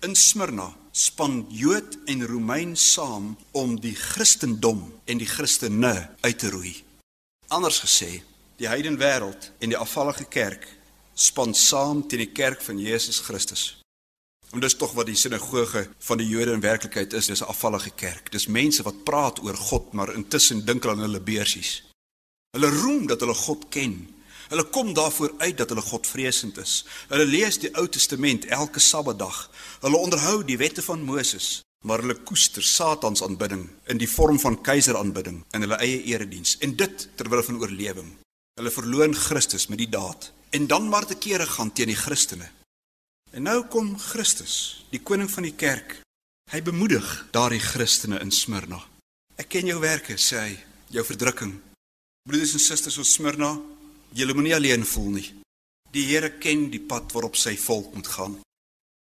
In 0.07 0.15
Smyrna 0.15 0.71
span 0.95 1.43
Jood 1.51 1.99
en 2.07 2.23
Romein 2.31 2.77
saam 2.79 3.33
om 3.53 3.75
die 3.83 3.97
Christendom 3.99 4.87
en 5.11 5.19
die 5.19 5.29
Christene 5.29 6.11
uit 6.23 6.39
te 6.39 6.55
roei. 6.55 6.77
Anders 7.51 7.83
gesê, 7.83 8.23
die 8.63 8.71
heidene 8.71 9.03
wêreld 9.03 9.51
en 9.59 9.75
die 9.75 9.81
afvallige 9.81 10.31
kerk 10.31 10.69
span 11.15 11.55
saam 11.55 12.07
teen 12.07 12.23
die 12.23 12.35
kerk 12.35 12.63
van 12.63 12.79
Jesus 12.79 13.19
Christus. 13.27 13.84
En 14.55 14.61
dis 14.63 14.77
tog 14.79 14.93
wat 14.95 15.09
die 15.11 15.19
sinagoge 15.19 15.89
van 16.07 16.21
die 16.21 16.29
Jode 16.31 16.53
in 16.55 16.61
werklikheid 16.63 17.13
is, 17.19 17.27
dis 17.27 17.43
'n 17.43 17.51
afvallige 17.51 17.91
kerk. 17.91 18.31
Dis 18.31 18.47
mense 18.47 18.83
wat 18.83 19.05
praat 19.05 19.43
oor 19.43 19.57
God, 19.57 19.93
maar 19.93 20.15
intussen 20.15 20.65
dink 20.65 20.83
hulle 20.83 20.95
aan 20.95 21.11
hulle 21.11 21.21
beursies. 21.21 21.83
Hulle 22.55 22.71
roem 22.71 23.07
dat 23.07 23.21
hulle 23.21 23.35
God 23.35 23.69
ken. 23.69 24.15
Hulle 24.49 24.65
kom 24.65 24.95
daarvoor 24.95 25.35
uit 25.39 25.57
dat 25.57 25.69
hulle 25.69 25.83
Godvreesend 25.83 26.59
is. 26.59 26.85
Hulle 27.09 27.25
lees 27.25 27.59
die 27.59 27.75
Ou 27.75 27.89
Testament 27.89 28.45
elke 28.45 28.81
Sabbatdag. 28.81 29.51
Hulle 29.81 29.97
onderhou 29.97 30.45
die 30.45 30.57
wette 30.57 30.83
van 30.83 31.03
Moses, 31.03 31.63
maar 31.83 31.99
hulle 31.99 32.15
koester 32.15 32.63
Satans 32.63 33.23
aanbidding 33.23 33.71
in 33.87 33.99
die 33.99 34.09
vorm 34.09 34.41
van 34.41 34.61
keiseraanbidding 34.61 35.45
in 35.51 35.61
hulle 35.61 35.77
eie 35.77 36.03
erediens. 36.03 36.59
En 36.59 36.77
dit 36.77 37.09
terwyl 37.15 37.43
van 37.43 37.59
oorlewing. 37.59 38.17
Hulle 38.55 38.71
verloon 38.71 39.15
Christus 39.15 39.67
met 39.67 39.79
die 39.79 39.89
daad 39.89 40.33
en 40.51 40.67
dan 40.67 40.89
maar 40.89 41.07
te 41.07 41.15
kere 41.15 41.47
gaan 41.47 41.73
teen 41.73 41.87
die 41.87 41.97
Christene. 41.97 42.51
En 43.35 43.43
nou 43.43 43.65
kom 43.67 43.89
Christus, 43.99 44.85
die 44.95 45.01
koning 45.03 45.27
van 45.27 45.43
die 45.43 45.57
kerk. 45.59 45.97
Hy 46.53 46.61
bemoedig 46.63 47.07
daardie 47.35 47.59
Christene 47.59 48.21
in 48.23 48.31
Smyrna. 48.31 48.79
Ek 49.35 49.49
ken 49.51 49.67
jou 49.67 49.81
werke, 49.83 50.15
sê 50.23 50.39
hy, 50.39 50.53
jou 50.95 51.03
verdrukking. 51.03 51.57
Broeders 52.29 52.53
en 52.55 52.63
susters 52.63 52.95
van 53.01 53.09
Smyrna, 53.11 53.49
julle 54.15 54.37
moenie 54.39 54.55
alleen 54.55 54.87
voel 54.87 55.11
nie. 55.17 55.27
Die 55.91 56.07
Here 56.13 56.31
ken 56.39 56.69
die 56.71 56.83
pad 56.83 57.11
waarop 57.11 57.35
sy 57.35 57.57
volk 57.59 57.91
moet 57.99 58.13
gaan. 58.15 58.39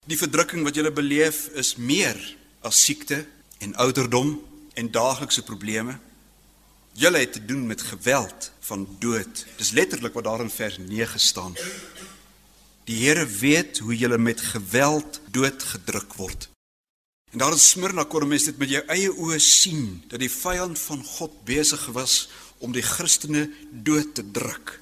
Die 0.03 0.19
verdrukking 0.19 0.67
wat 0.67 0.75
julle 0.75 0.91
beleef 0.91 1.45
is 1.55 1.77
meer 1.79 2.19
as 2.67 2.83
siekte 2.83 3.21
en 3.63 3.77
ouderdom 3.79 4.35
en 4.75 4.91
daaglikse 4.91 5.45
probleme. 5.47 5.95
Julle 6.99 7.23
het 7.23 7.37
te 7.37 7.45
doen 7.45 7.63
met 7.71 7.87
geweld 7.87 8.51
van 8.67 8.83
dood. 8.99 9.45
Dis 9.55 9.71
letterlik 9.71 10.19
wat 10.19 10.27
daar 10.27 10.43
in 10.43 10.51
vers 10.51 10.75
9 10.83 11.23
staan. 11.23 11.55
Die 12.89 13.03
Here 13.03 13.25
weet 13.25 13.83
hoe 13.85 13.93
julle 13.93 14.17
met 14.17 14.41
geweld 14.41 15.19
doodgedruk 15.29 16.15
word. 16.17 16.47
En 17.29 17.37
daar 17.37 17.53
in 17.53 17.61
Smyrna 17.61 18.07
kon 18.09 18.25
mens 18.27 18.47
dit 18.49 18.57
met 18.57 18.71
jou 18.73 18.81
eie 18.89 19.11
oë 19.13 19.37
sien 19.37 19.83
dat 20.09 20.23
die 20.23 20.31
vyand 20.33 20.79
van 20.87 21.03
God 21.05 21.35
besig 21.45 21.83
was 21.93 22.15
om 22.57 22.73
die 22.73 22.81
Christene 22.81 23.43
dood 23.69 24.15
te 24.17 24.25
druk. 24.25 24.79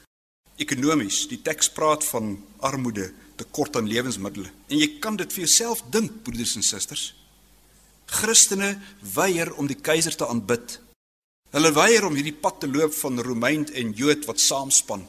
Ekonomies, 0.55 1.25
die 1.27 1.41
teks 1.43 1.67
praat 1.75 2.07
van 2.07 2.37
armoede, 2.63 3.09
tekort 3.35 3.75
aan 3.75 3.91
lewensmiddels. 3.91 4.55
En 4.71 4.79
jy 4.79 4.87
kan 5.03 5.19
dit 5.19 5.35
vir 5.35 5.43
jouself 5.43 5.83
dink, 5.91 6.23
broeders 6.23 6.55
en 6.55 6.63
susters. 6.63 7.11
Christene 8.07 8.77
weier 9.19 9.51
om 9.59 9.67
die 9.67 9.81
keiser 9.83 10.15
te 10.15 10.31
aanbid. 10.31 10.79
Hulle 11.51 11.75
weier 11.75 12.07
om 12.07 12.15
hierdie 12.15 12.39
pad 12.39 12.63
te 12.63 12.71
loop 12.71 12.95
van 13.03 13.19
Romein 13.19 13.67
en 13.75 13.91
Jood 13.91 14.23
wat 14.31 14.39
saamspan. 14.39 15.03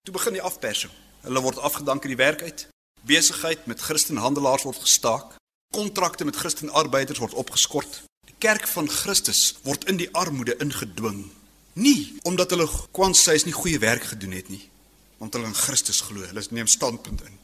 Toe 0.00 0.16
begin 0.16 0.40
die 0.40 0.48
afpersing. 0.48 1.01
Hulle 1.22 1.40
word 1.40 1.58
afgedank 1.58 2.02
in 2.04 2.14
die 2.14 2.18
werk 2.18 2.42
uit. 2.42 2.66
Besigheid 3.06 3.66
met 3.66 3.80
Christenhandelaars 3.80 4.66
word 4.66 4.80
gestaak. 4.82 5.36
Kontrakte 5.74 6.24
met 6.24 6.36
Christenarbeiders 6.36 7.18
word 7.22 7.34
opgeskort. 7.34 8.02
Die 8.26 8.34
kerk 8.38 8.66
van 8.68 8.88
Christus 8.88 9.54
word 9.62 9.86
in 9.90 9.96
die 9.96 10.10
armoede 10.12 10.56
ingedwing. 10.58 11.30
Nie 11.72 12.18
omdat 12.22 12.50
hulle 12.50 12.68
kwansys 12.90 13.46
nie 13.46 13.54
goeie 13.56 13.78
werk 13.78 14.04
gedoen 14.12 14.34
het 14.36 14.50
nie, 14.52 14.60
want 15.18 15.34
hulle 15.34 15.48
in 15.48 15.56
Christus 15.56 16.02
glo. 16.04 16.26
Hulle 16.26 16.42
neem 16.50 16.66
standpunt 16.66 17.22
in. 17.24 17.38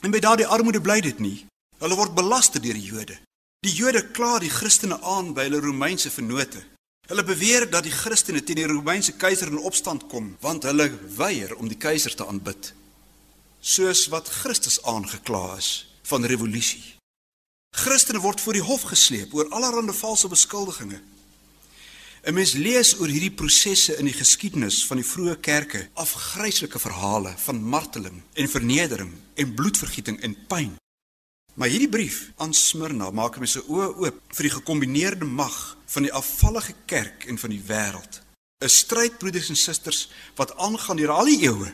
En 0.00 0.12
by 0.14 0.20
daardie 0.22 0.46
armoede 0.46 0.80
bly 0.80 1.00
dit 1.04 1.18
nie. 1.18 1.46
Hulle 1.80 1.96
word 1.96 2.14
belasted 2.14 2.62
deur 2.62 2.76
die 2.76 2.86
Jode. 2.92 3.16
Die 3.64 3.72
Jode 3.74 4.04
kla 4.16 4.38
die 4.40 4.52
Christene 4.52 5.00
aan 5.02 5.34
by 5.36 5.48
hulle 5.48 5.60
Romeinse 5.64 6.12
vennote. 6.12 6.62
Hulle 7.10 7.24
beweer 7.26 7.66
dat 7.68 7.84
die 7.84 7.92
Christene 7.92 8.44
teen 8.44 8.60
die 8.60 8.68
Romeinse 8.70 9.16
keiser 9.18 9.50
in 9.50 9.58
opstand 9.58 10.06
kom, 10.12 10.36
want 10.44 10.68
hulle 10.68 10.86
weier 11.16 11.56
om 11.56 11.68
die 11.68 11.80
keiser 11.80 12.14
te 12.14 12.28
aanbid. 12.28 12.70
Soos 13.60 14.06
wat 14.08 14.28
Christus 14.28 14.78
aangekla 14.82 15.56
is 15.56 15.84
van 16.08 16.24
revolusie. 16.24 16.96
Christene 17.76 18.18
word 18.24 18.40
voor 18.40 18.56
die 18.56 18.64
hof 18.64 18.86
gesleep 18.88 19.34
oor 19.36 19.50
allerlei 19.52 19.92
valse 19.92 20.28
beskuldigings. 20.28 20.96
'n 22.24 22.34
Mens 22.34 22.52
lees 22.52 22.94
oor 23.00 23.08
hierdie 23.08 23.32
prosesse 23.32 23.96
in 23.96 24.04
die 24.04 24.16
geskiedenis 24.16 24.86
van 24.86 24.96
die 24.96 25.06
vroeë 25.06 25.36
kerke, 25.40 25.88
afgryslike 25.94 26.78
verhale 26.78 27.34
van 27.36 27.62
marteling 27.62 28.22
en 28.32 28.48
vernedering 28.48 29.12
en 29.34 29.54
bloedvergieting 29.54 30.20
en 30.20 30.36
pyn. 30.46 30.76
Maar 31.54 31.68
hierdie 31.68 31.88
brief 31.88 32.32
aan 32.36 32.54
Smyrna 32.54 33.10
maak 33.10 33.38
mense 33.38 33.60
oë 33.68 33.88
oop 34.04 34.20
vir 34.36 34.48
die 34.48 34.56
gekombineerde 34.56 35.24
mag 35.24 35.76
van 35.86 36.02
die 36.02 36.12
afvallige 36.12 36.74
kerk 36.86 37.24
en 37.24 37.38
van 37.38 37.50
die 37.50 37.64
wêreld. 37.68 38.22
'n 38.64 38.68
Stryd 38.68 39.18
broeders 39.18 39.48
en 39.48 39.56
susters 39.56 40.08
wat 40.36 40.56
aangaan 40.56 40.96
deur 40.96 41.10
al 41.10 41.24
die 41.24 41.42
eeue. 41.44 41.72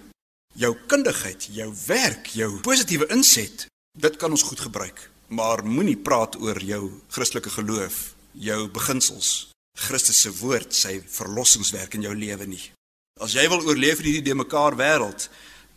Jou 0.56 0.72
kundigheid, 0.86 1.48
jou 1.52 1.68
werk, 1.86 2.26
jou 2.32 2.60
positiewe 2.60 3.06
inset, 3.12 3.66
dit 3.98 4.16
kan 4.16 4.30
ons 4.30 4.42
goed 4.42 4.60
gebruik 4.60 5.10
maar 5.28 5.64
moenie 5.64 5.96
praat 5.96 6.36
oor 6.40 6.58
jou 6.62 6.90
Christelike 7.10 7.50
geloof, 7.50 8.14
jou 8.32 8.68
beginsels, 8.70 9.50
Christus 9.76 10.20
se 10.22 10.32
woord, 10.38 10.74
sy 10.74 11.00
verlossingswerk 11.00 11.96
in 11.98 12.06
jou 12.06 12.14
lewe 12.16 12.46
nie. 12.48 12.62
As 13.20 13.34
jy 13.34 13.46
wil 13.50 13.64
oorleef 13.64 14.00
in 14.00 14.10
hierdie 14.10 14.24
de 14.30 14.36
mekaar 14.36 14.76
wêreld, 14.78 15.28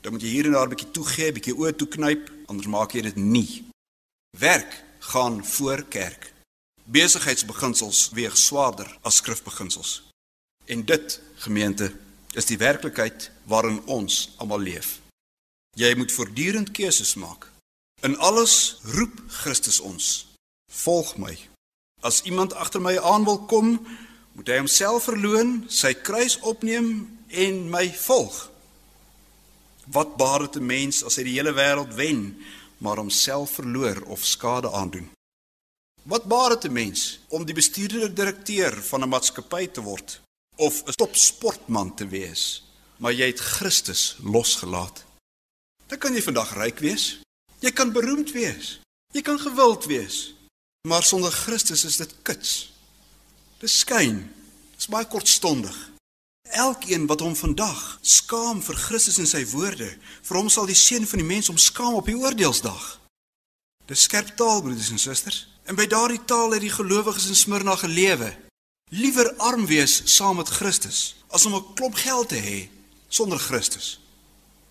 dan 0.04 0.16
moet 0.16 0.24
jy 0.24 0.34
hier 0.34 0.48
en 0.48 0.56
daar 0.56 0.68
'n 0.68 0.76
bietjie 0.76 0.92
toegee, 0.92 1.32
bietjie 1.32 1.56
oë 1.56 1.76
toeknyp, 1.76 2.30
anders 2.48 2.68
maak 2.68 2.94
jy 2.94 3.02
dit 3.02 3.16
nie. 3.16 3.66
Werk 4.38 4.84
gaan 5.00 5.46
voor 5.46 5.84
kerk. 5.84 6.34
Besigheidsbeginsels 6.86 8.10
weeg 8.14 8.38
swaarder 8.38 8.98
as 9.02 9.16
skrifbeginsels. 9.16 10.04
En 10.66 10.86
dit, 10.86 11.22
gemeente, 11.36 11.94
is 12.34 12.46
die 12.46 12.58
werklikheid 12.58 13.32
waarin 13.50 13.82
ons 13.86 14.30
almal 14.38 14.62
leef. 14.62 15.00
Jy 15.76 15.96
moet 15.98 16.12
voortdurend 16.14 16.72
keuses 16.72 17.16
maak 17.18 17.50
In 18.00 18.18
alles 18.18 18.80
roep 18.84 19.12
Christus 19.28 19.80
ons: 19.80 20.28
Volg 20.72 21.18
my. 21.18 21.36
As 22.00 22.22
iemand 22.22 22.54
agter 22.54 22.82
my 22.82 22.96
aan 23.00 23.26
wil 23.28 23.42
kom, 23.44 23.74
moet 24.32 24.48
hy 24.48 24.60
homself 24.62 25.10
verloën, 25.10 25.66
sy 25.68 25.92
kruis 26.00 26.38
opneem 26.48 27.10
en 27.28 27.66
my 27.68 27.90
volg. 28.06 28.38
Wat 29.92 30.16
baat 30.16 30.46
dit 30.48 30.62
'n 30.62 30.66
mens 30.66 31.04
as 31.04 31.20
hy 31.20 31.24
die 31.28 31.36
hele 31.36 31.52
wêreld 31.52 31.94
wen, 31.94 32.40
maar 32.78 33.04
homself 33.04 33.60
verloor 33.60 34.00
of 34.08 34.24
skade 34.24 34.72
aandoen? 34.72 35.12
Wat 36.04 36.24
baat 36.24 36.62
dit 36.62 36.72
'n 36.72 36.74
mens 36.74 37.20
om 37.28 37.46
die 37.46 37.56
bestuurder 37.56 38.16
direkteur 38.16 38.82
van 38.82 39.04
'n 39.04 39.10
maatskappy 39.10 39.68
te 39.68 39.82
word 39.82 40.22
of 40.56 40.84
'n 40.88 40.96
topsportman 40.96 41.96
te 41.96 42.08
wees, 42.08 42.64
maar 43.00 43.16
jy 43.16 43.32
het 43.32 43.40
Christus 43.40 44.18
losgelaat? 44.24 45.04
Dan 45.88 45.98
kan 45.98 46.14
jy 46.14 46.22
vandag 46.22 46.54
ryk 46.60 46.80
wees, 46.80 47.20
Jy 47.60 47.72
kan 47.76 47.92
beroemd 47.92 48.32
wees. 48.32 48.80
Jy 49.12 49.22
kan 49.22 49.40
gewild 49.40 49.86
wees. 49.92 50.34
Maar 50.88 51.04
sonder 51.04 51.32
Christus 51.32 51.84
is 51.84 51.98
dit 52.00 52.14
kits. 52.24 52.72
Dis 53.60 53.82
skyn. 53.84 54.22
Dis 54.78 54.88
baie 54.88 55.08
kortstondig. 55.08 55.76
Elkeen 56.56 57.06
wat 57.10 57.20
hom 57.20 57.36
vandag 57.36 58.00
skaam 58.02 58.64
vir 58.64 58.80
Christus 58.80 59.20
en 59.20 59.28
sy 59.28 59.44
woorde, 59.52 59.90
vir 60.24 60.40
hom 60.40 60.48
sal 60.50 60.70
die 60.70 60.78
seun 60.78 61.06
van 61.06 61.22
die 61.22 61.28
mens 61.28 61.52
hom 61.52 61.60
skaam 61.60 62.00
op 62.00 62.08
die 62.08 62.18
oordeelsdag. 62.18 62.86
Dis 63.92 64.08
skerp 64.08 64.32
taal 64.40 64.64
broeders 64.64 64.90
en 64.96 65.02
susters. 65.02 65.44
En 65.68 65.78
by 65.78 65.86
daardie 65.90 66.24
taal 66.26 66.56
het 66.56 66.64
die 66.64 66.74
gelowiges 66.74 67.28
in 67.30 67.38
Smyrna 67.38 67.76
gelewe. 67.78 68.32
Liewer 68.96 69.34
arm 69.38 69.68
wees 69.70 70.00
saam 70.16 70.40
met 70.40 70.50
Christus 70.50 71.20
as 71.30 71.46
om 71.46 71.56
'n 71.56 71.74
klomp 71.76 71.96
geld 71.96 72.30
te 72.30 72.40
hê 72.42 72.60
sonder 73.10 73.40
Christus 73.40 74.00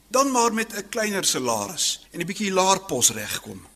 dan 0.09 0.31
maar 0.31 0.55
met 0.55 0.73
'n 0.73 0.89
kleiner 0.89 1.25
salaris 1.25 2.07
en 2.11 2.21
'n 2.21 2.27
bietjie 2.27 2.53
laer 2.53 2.81
pos 2.81 3.11
regkom. 3.11 3.67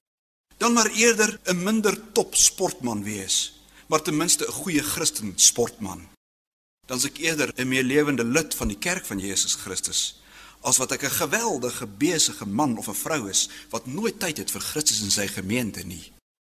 Dan 0.56 0.72
maar 0.72 0.90
eerder 0.90 1.40
'n 1.44 1.62
minder 1.62 2.12
top 2.12 2.34
sportman 2.34 3.02
wees, 3.02 3.60
maar 3.86 4.02
ten 4.02 4.16
minste 4.16 4.46
'n 4.46 4.52
goeie 4.52 4.82
Christen 4.82 5.32
sportman. 5.36 6.08
Dan 6.86 6.96
is 6.96 7.04
ek 7.04 7.16
eerder 7.16 7.52
'n 7.54 7.68
meer 7.68 7.82
lewende 7.82 8.24
lid 8.24 8.54
van 8.54 8.68
die 8.68 8.78
kerk 8.78 9.06
van 9.06 9.18
Jesus 9.18 9.54
Christus 9.54 10.20
as 10.60 10.76
wat 10.76 10.92
ek 10.92 11.02
'n 11.02 11.10
geweldige 11.10 11.86
besige 11.86 12.46
man 12.46 12.78
of 12.78 12.88
'n 12.88 12.94
vrou 12.94 13.28
is 13.28 13.48
wat 13.70 13.86
nooit 13.86 14.18
tyd 14.18 14.36
het 14.36 14.50
vir 14.50 14.60
Christus 14.60 15.00
en 15.00 15.10
sy 15.10 15.26
gemeente 15.26 15.82
nie. 15.82 16.12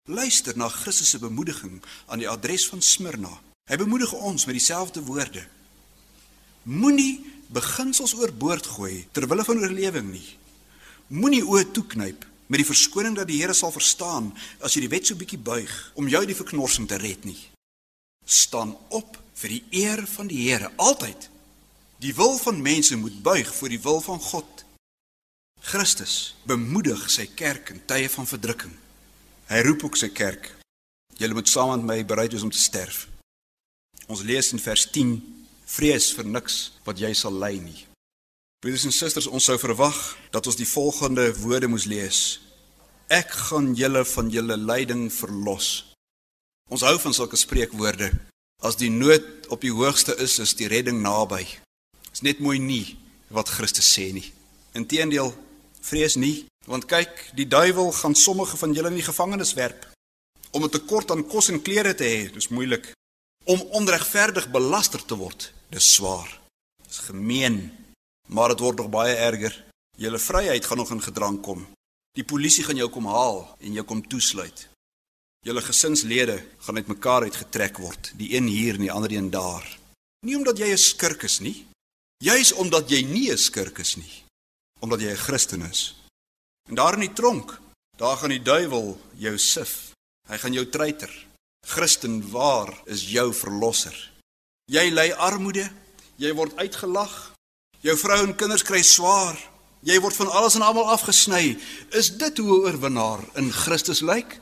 Luister 0.07 0.57
na 0.57 0.69
Christus 0.69 1.09
se 1.09 1.19
bemoediging 1.19 1.83
aan 2.05 2.19
die 2.19 2.29
adres 2.29 2.67
van 2.67 2.81
Smyrna. 2.81 3.41
Hy 3.69 3.75
bemoedig 3.75 4.13
ons 4.13 4.45
met 4.45 4.55
dieselfde 4.55 5.01
woorde. 5.01 5.47
Moenie 6.63 7.34
beginsels 7.55 8.15
oorboord 8.19 8.67
gooi 8.75 9.05
ter 9.15 9.27
wille 9.31 9.45
van 9.47 9.61
oorlewing 9.63 10.09
nie. 10.11 10.27
Moenie 11.15 11.43
oë 11.45 11.69
toeknyp 11.75 12.25
met 12.51 12.61
die 12.61 12.67
verskoning 12.67 13.15
dat 13.17 13.29
die 13.29 13.39
Here 13.41 13.55
sal 13.57 13.73
verstaan 13.73 14.31
as 14.59 14.75
jy 14.75 14.85
die 14.85 14.91
wet 14.91 15.07
so 15.07 15.17
bietjie 15.17 15.39
buig 15.41 15.71
om 15.95 16.09
jou 16.11 16.21
die 16.27 16.37
verknorsing 16.37 16.89
te 16.89 16.99
red 17.01 17.23
nie. 17.25 17.39
Staan 18.25 18.75
op 18.89 19.17
vir 19.39 19.55
die 19.55 19.63
eer 19.85 20.03
van 20.15 20.29
die 20.31 20.41
Here 20.47 20.71
altyd. 20.81 21.29
Die 22.03 22.13
wil 22.17 22.35
van 22.41 22.61
mense 22.61 22.97
moet 22.99 23.21
buig 23.23 23.49
voor 23.55 23.71
die 23.71 23.81
wil 23.81 24.01
van 24.03 24.19
God. 24.19 24.65
Christus 25.65 26.35
bemoedig 26.45 27.07
sy 27.09 27.25
kerk 27.33 27.71
in 27.73 27.81
tye 27.89 28.09
van 28.11 28.27
verdrukking. 28.29 28.73
Hy 29.49 29.61
roep 29.65 29.87
ook 29.87 29.97
sy 29.97 30.11
kerk. 30.13 30.51
Julle 31.17 31.37
moet 31.37 31.49
saam 31.49 31.71
met 31.77 31.85
my 31.85 31.97
bereid 32.05 32.33
wees 32.35 32.43
om 32.45 32.51
te 32.53 32.59
sterf. 32.59 33.05
Ons 34.11 34.25
lees 34.27 34.51
in 34.53 34.61
vers 34.61 34.83
10 34.93 35.15
vrees 35.65 36.11
vir 36.15 36.27
niks 36.29 36.55
wat 36.85 36.99
jy 37.01 37.11
sal 37.13 37.33
ly 37.33 37.57
nie. 37.59 37.85
Broeders 38.61 38.85
en 38.87 38.93
susters, 38.95 39.27
ons 39.27 39.45
sou 39.45 39.57
verwag 39.61 39.97
dat 40.33 40.47
ons 40.47 40.57
die 40.57 40.69
volgende 40.69 41.27
woorde 41.41 41.67
moes 41.69 41.85
lees. 41.89 42.21
Ek 43.13 43.29
gaan 43.49 43.73
julle 43.77 44.05
van 44.09 44.31
julle 44.33 44.57
lyding 44.57 45.09
verlos. 45.13 45.93
Ons 46.73 46.81
hou 46.81 46.95
van 47.01 47.13
sulke 47.13 47.37
spreekwoorde. 47.37 48.09
As 48.65 48.79
die 48.79 48.89
nood 48.89 49.45
op 49.53 49.61
die 49.61 49.73
hoogste 49.73 50.15
is, 50.17 50.39
is 50.41 50.55
die 50.57 50.69
redding 50.71 51.03
naby. 51.03 51.43
Is 52.09 52.23
net 52.25 52.41
mooi 52.41 52.57
nie 52.57 52.95
wat 53.29 53.51
Christus 53.53 53.91
sê 53.93 54.09
nie. 54.15 54.25
Inteendeel, 54.73 55.29
vrees 55.85 56.15
nie, 56.17 56.47
want 56.65 56.87
kyk, 56.89 57.11
die 57.37 57.45
duiwel 57.45 57.91
gaan 57.93 58.17
sommige 58.17 58.57
van 58.57 58.73
julle 58.73 58.89
in 58.89 58.97
die 58.97 59.05
gevangenis 59.05 59.53
werp 59.53 59.85
om 60.55 60.63
'n 60.63 60.69
tekort 60.69 61.11
aan 61.11 61.27
kos 61.27 61.49
en 61.49 61.61
klere 61.61 61.93
te 61.95 62.03
hê. 62.03 62.33
Dis 62.33 62.47
moeilik 62.47 62.93
om 63.43 63.59
onregverdig 63.61 64.49
belaster 64.51 65.05
te 65.05 65.15
word. 65.15 65.53
Dis 65.69 65.93
swaar. 65.93 66.29
Dis 66.87 66.97
gemeen. 67.07 67.71
Maar 68.27 68.49
dit 68.49 68.59
word 68.59 68.77
nog 68.77 68.89
baie 68.89 69.15
erger. 69.15 69.53
Julle 69.97 70.19
vryheid 70.19 70.65
gaan 70.65 70.77
nog 70.77 70.91
in 70.91 71.01
gedrang 71.01 71.41
kom. 71.41 71.65
Die 72.15 72.23
polisie 72.23 72.63
gaan 72.63 72.79
jou 72.79 72.89
kom 72.89 73.07
haal 73.11 73.57
en 73.59 73.75
jou 73.75 73.83
kom 73.87 74.01
toesluit. 74.07 74.67
Julle 75.45 75.61
gesinslede 75.61 76.39
gaan 76.65 76.79
uitmekaar 76.79 77.27
uitgetrek 77.27 77.77
word, 77.77 78.11
die 78.17 78.31
een 78.33 78.47
hier 78.49 78.79
en 78.79 78.85
die 78.85 78.91
ander 78.91 79.11
een 79.11 79.29
daar. 79.29 79.65
Nie 80.25 80.37
omdat 80.39 80.57
jy 80.57 80.71
'n 80.71 80.77
skurk 80.77 81.23
is 81.23 81.39
nie, 81.39 81.67
juis 82.17 82.51
omdat 82.51 82.89
jy 82.89 83.03
nie 83.03 83.31
'n 83.31 83.37
skurk 83.37 83.77
is 83.77 83.95
nie, 83.95 84.23
omdat 84.79 85.01
jy 85.01 85.11
'n 85.11 85.25
Christen 85.27 85.61
is. 85.61 85.95
En 86.69 86.75
daar 86.75 86.93
in 86.93 86.99
die 86.99 87.13
tronk, 87.13 87.59
daar 87.97 88.17
gaan 88.17 88.29
die 88.29 88.41
duiwel 88.41 88.97
jou 89.17 89.37
sif. 89.37 89.91
Hy 90.27 90.37
gaan 90.37 90.53
jou 90.53 90.69
treiter. 90.69 91.27
Christen, 91.67 92.31
waar 92.31 92.81
is 92.85 93.11
jou 93.11 93.33
verlosser? 93.33 94.11
Jy 94.65 94.89
ly 94.89 95.11
armoede, 95.21 95.67
jy 96.17 96.31
word 96.33 96.55
uitgelag. 96.57 97.11
Jou 97.85 97.93
vrou 98.01 98.17
en 98.23 98.33
kinders 98.33 98.65
kry 98.65 98.81
swaar. 98.81 99.37
Jy 99.85 99.99
word 100.01 100.17
van 100.17 100.31
alles 100.33 100.55
en 100.57 100.65
almal 100.65 100.89
afgesny. 100.89 101.53
Is 101.93 102.09
dit 102.17 102.37
hoe 102.37 102.49
'n 102.49 102.65
oorwinnaar 102.65 103.21
in 103.37 103.51
Christus 103.51 104.01
lyk? 104.01 104.41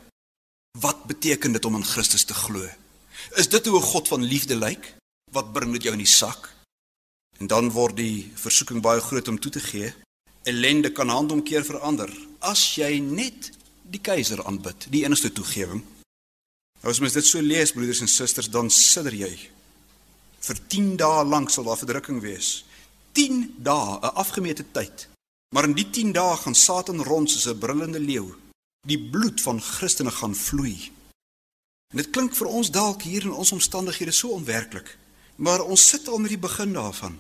Wat 0.80 1.04
beteken 1.06 1.52
dit 1.52 1.66
om 1.66 1.76
in 1.76 1.84
Christus 1.84 2.24
te 2.24 2.34
glo? 2.34 2.70
Is 3.36 3.50
dit 3.50 3.66
hoe 3.66 3.80
'n 3.80 3.92
God 3.92 4.08
van 4.08 4.24
liefde 4.24 4.56
lyk? 4.56 4.96
Wat 5.32 5.54
bring 5.54 5.74
dit 5.74 5.84
jou 5.84 5.94
in 5.94 6.04
die 6.04 6.16
sak? 6.22 6.50
En 7.40 7.48
dan 7.48 7.72
word 7.72 7.96
die 7.98 8.32
versoeking 8.36 8.82
baie 8.82 9.02
groot 9.02 9.28
om 9.28 9.40
toe 9.40 9.52
te 9.52 9.60
gee. 9.60 9.94
Ellende 10.44 10.92
kan 10.92 11.10
handomkeer 11.10 11.66
verander 11.66 12.10
as 12.40 12.76
jy 12.76 13.00
net 13.00 13.52
die 13.82 14.00
keiser 14.00 14.46
aanbid, 14.46 14.88
die 14.90 15.04
enigste 15.04 15.32
toegewing. 15.32 15.84
Nou 16.82 16.92
as 16.92 17.00
mens 17.00 17.14
dit 17.14 17.26
so 17.26 17.42
lees, 17.42 17.72
broeders 17.72 18.00
en 18.00 18.08
susters, 18.08 18.50
dan 18.50 18.70
sidder 18.70 19.14
jy. 19.14 19.53
Vir 20.44 20.60
10 20.68 20.96
dae 21.00 21.24
lank 21.24 21.52
sal 21.54 21.64
daar 21.64 21.80
verdrukking 21.80 22.20
wees. 22.22 22.66
10 23.16 23.56
dae, 23.64 24.00
'n 24.00 24.16
afgemete 24.24 24.66
tyd. 24.72 25.08
Maar 25.56 25.64
in 25.64 25.74
die 25.74 25.90
10 25.90 26.12
dae 26.12 26.36
gaan 26.38 26.56
Satan 26.56 27.04
rond 27.04 27.32
soos 27.32 27.48
'n 27.48 27.58
brullende 27.58 28.00
leeu. 28.00 28.36
Die 28.88 29.00
bloed 29.00 29.42
van 29.42 29.62
Christene 29.62 30.12
gaan 30.12 30.36
vloei. 30.36 30.92
En 31.92 31.98
dit 31.98 32.10
klink 32.10 32.36
vir 32.36 32.48
ons 32.48 32.72
dalk 32.72 33.02
hier 33.02 33.22
in 33.22 33.32
ons 33.32 33.52
omstandighede 33.52 34.12
so 34.12 34.28
onwerklik, 34.28 34.98
maar 35.36 35.62
ons 35.62 35.88
sit 35.88 36.08
al 36.08 36.18
met 36.18 36.30
die 36.30 36.46
begin 36.48 36.74
daarvan. 36.74 37.20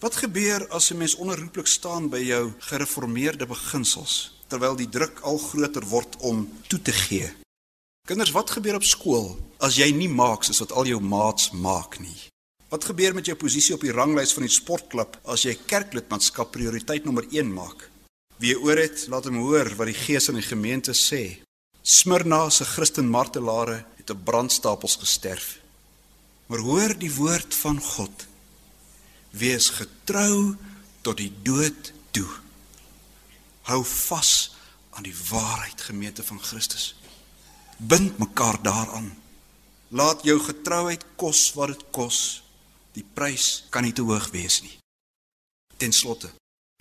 Wat 0.00 0.16
gebeur 0.16 0.68
as 0.68 0.90
'n 0.90 0.96
mens 0.96 1.14
onherroepelik 1.14 1.66
staan 1.66 2.08
by 2.08 2.18
jou 2.18 2.52
gereformeerde 2.58 3.46
beginsels 3.46 4.32
terwyl 4.46 4.76
die 4.76 4.88
druk 4.88 5.20
al 5.20 5.38
groter 5.38 5.86
word 5.88 6.16
om 6.16 6.52
toe 6.66 6.82
te 6.82 6.92
gee? 6.92 7.43
Kinders, 8.04 8.34
wat 8.36 8.50
gebeur 8.52 8.76
op 8.76 8.84
skool 8.84 9.30
as 9.64 9.78
jy 9.80 9.86
nie 9.96 10.10
maak 10.12 10.42
soos 10.44 10.58
wat 10.60 10.74
al 10.76 10.84
jou 10.90 10.98
maats 11.00 11.46
maak 11.56 11.94
nie? 12.04 12.18
Wat 12.68 12.84
gebeur 12.84 13.14
met 13.16 13.30
jou 13.30 13.36
posisie 13.40 13.72
op 13.72 13.80
die 13.80 13.94
ranglys 13.96 14.34
van 14.36 14.44
die 14.44 14.52
sportklub 14.52 15.14
as 15.32 15.46
jy 15.46 15.54
kerklidmaatskap 15.70 16.50
prioriteit 16.52 17.06
nommer 17.08 17.24
1 17.32 17.48
maak? 17.48 17.86
Wie 18.44 18.52
oor 18.60 18.76
het, 18.76 19.06
laat 19.08 19.24
hom 19.24 19.38
hoor 19.40 19.70
wat 19.78 19.88
die 19.88 19.96
Gees 19.96 20.28
in 20.28 20.36
die 20.36 20.44
gemeente 20.44 20.92
sê. 20.92 21.38
Smyrna 21.80 22.42
se 22.52 22.66
Christen 22.68 23.08
martelare 23.08 23.78
het 23.96 24.12
op 24.12 24.20
brandstapels 24.26 24.98
gesterf. 25.00 25.54
Maar 26.52 26.60
hoor 26.60 26.92
die 27.00 27.12
woord 27.14 27.56
van 27.56 27.80
God 27.80 28.26
wees 29.32 29.70
getrou 29.78 30.58
tot 31.00 31.22
die 31.22 31.32
dood 31.46 31.94
toe. 32.12 32.28
Hou 33.70 33.80
vas 33.80 34.34
aan 34.92 35.08
die 35.08 35.16
waarheid 35.30 35.88
gemeente 35.88 36.26
van 36.28 36.42
Christus. 36.44 36.92
Bind 37.78 38.18
mekaar 38.18 38.62
daaraan. 38.62 39.10
Laat 39.88 40.22
jou 40.22 40.38
getrouheid 40.40 41.04
kos 41.16 41.52
wat 41.54 41.74
dit 41.74 41.84
kos. 41.90 42.42
Die 42.94 43.04
prys 43.14 43.66
kan 43.70 43.82
nie 43.82 43.92
te 43.92 44.02
hoog 44.06 44.30
wees 44.30 44.60
nie. 44.62 44.76
Ten 45.76 45.92
slotte, 45.92 46.30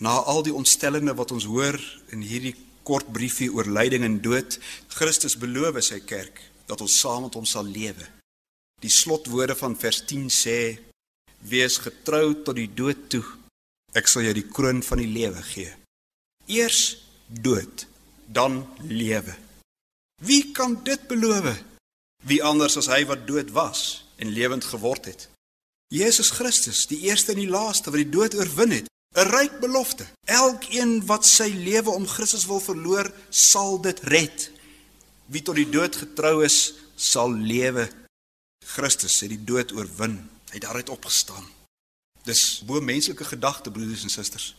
na 0.01 0.19
al 0.29 0.43
die 0.45 0.53
ontstellende 0.53 1.15
wat 1.17 1.31
ons 1.33 1.47
hoor 1.49 1.79
in 2.13 2.21
hierdie 2.21 2.55
kort 2.85 3.09
briefie 3.15 3.49
oor 3.49 3.65
lyding 3.65 4.03
en 4.05 4.19
dood, 4.21 4.59
Christus 4.93 5.37
beloof 5.39 5.79
sy 5.81 6.03
kerk 6.05 6.41
dat 6.69 6.81
ons 6.81 6.99
saam 6.99 7.25
met 7.25 7.37
hom 7.37 7.47
sal 7.49 7.65
lewe. 7.65 8.05
Die 8.83 8.91
slotwoorde 8.91 9.55
van 9.55 9.77
vers 9.79 10.03
10 10.05 10.27
sê: 10.29 10.57
Wees 11.49 11.79
getrou 11.81 12.43
tot 12.43 12.55
die 12.59 12.69
dood 12.69 13.09
toe. 13.09 13.23
Ek 13.95 14.09
sal 14.09 14.27
jou 14.27 14.33
die 14.35 14.49
kroon 14.49 14.81
van 14.83 15.01
die 15.01 15.09
lewe 15.09 15.41
gee. 15.53 15.71
Eers 16.51 16.97
dood, 17.27 17.85
dan 18.27 18.61
lewe. 18.83 19.35
Wie 20.23 20.51
kan 20.51 20.79
dit 20.83 21.07
beloof? 21.07 21.59
Wie 22.23 22.43
anders 22.43 22.77
as 22.79 22.87
hy 22.87 23.03
wat 23.05 23.27
dood 23.27 23.51
was 23.51 24.05
en 24.15 24.31
lewend 24.31 24.63
geword 24.63 25.05
het? 25.05 25.27
Jesus 25.91 26.29
Christus, 26.29 26.85
die 26.87 27.01
eerste 27.09 27.33
en 27.33 27.41
die 27.41 27.51
laaste 27.51 27.91
wat 27.91 27.99
die 27.99 28.09
dood 28.09 28.35
oorwin 28.39 28.71
het. 28.71 28.87
'n 29.13 29.29
Ryk 29.29 29.59
belofte. 29.59 30.07
Elkeen 30.25 31.05
wat 31.05 31.25
sy 31.25 31.49
lewe 31.53 31.89
om 31.89 32.07
Christus 32.07 32.45
wil 32.45 32.59
verloor, 32.59 33.11
sal 33.29 33.81
dit 33.81 33.99
red. 33.99 34.51
Wie 35.25 35.41
tot 35.41 35.55
die 35.55 35.69
dood 35.69 35.95
getrou 35.95 36.43
is, 36.43 36.73
sal 36.95 37.31
lewe. 37.33 37.91
Christus 38.65 39.19
het 39.19 39.29
die 39.29 39.43
dood 39.43 39.71
oorwin. 39.71 40.17
Hy 40.49 40.57
het 40.57 40.61
daaruit 40.65 40.89
opgestaan. 40.89 41.45
Dis 42.23 42.63
bo 42.65 42.81
menslike 42.81 43.25
gedagte 43.25 43.71
broeders 43.71 44.03
en 44.03 44.09
susters. 44.09 44.55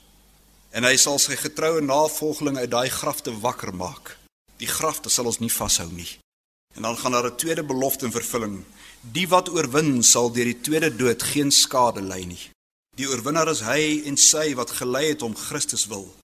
En 0.70 0.84
hy 0.84 0.96
sal 0.96 1.18
sy 1.18 1.36
getroue 1.36 1.80
navolgelinge 1.80 2.60
uit 2.60 2.70
daai 2.70 2.90
grafte 2.90 3.32
wakker 3.40 3.74
maak. 3.74 4.18
Die 4.56 4.70
grafte 4.70 5.10
sal 5.10 5.26
ons 5.26 5.40
nie 5.42 5.52
vashou 5.52 5.88
nie. 5.92 6.08
En 6.74 6.82
dan 6.82 6.96
gaan 6.96 7.12
daar 7.12 7.30
'n 7.30 7.36
tweede 7.36 7.64
belofte 7.64 8.06
in 8.06 8.12
vervulling. 8.12 8.64
Die 9.00 9.28
wat 9.28 9.48
oorwin 9.48 10.02
sal 10.02 10.32
deur 10.32 10.44
die 10.44 10.60
tweede 10.60 10.96
dood 10.96 11.22
geen 11.22 11.50
skade 11.50 12.02
ly 12.02 12.24
nie. 12.24 12.50
Die 12.96 13.08
oorwinnaar 13.08 13.48
is 13.48 13.60
hy 13.60 14.02
en 14.06 14.16
sy 14.16 14.54
wat 14.54 14.70
gelei 14.70 15.08
het 15.08 15.22
om 15.22 15.36
Christus 15.36 15.86
wil. 15.86 16.14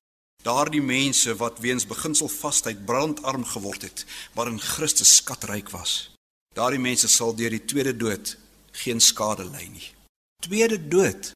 Daardie 0.42 0.82
mense 0.82 1.34
wat 1.36 1.58
weens 1.58 1.86
beginsel 1.86 2.28
vasheid 2.28 2.84
brandarm 2.84 3.44
geword 3.44 3.82
het, 3.82 4.04
maar 4.34 4.48
in 4.48 4.60
Christus 4.60 5.16
skatryk 5.16 5.70
was. 5.70 6.10
Daardie 6.54 6.80
mense 6.80 7.08
sal 7.08 7.34
deur 7.34 7.50
die 7.50 7.64
tweede 7.64 7.96
dood 7.96 8.36
geen 8.72 9.00
skade 9.00 9.44
ly 9.44 9.66
nie. 9.68 9.88
Tweede 10.42 10.88
dood. 10.88 11.32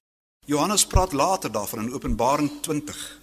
Johannes 0.47 0.87
praat 0.87 1.13
later 1.13 1.53
daarvan 1.53 1.79
in 1.79 1.93
Openbaring 1.93 2.51
20. 2.63 3.21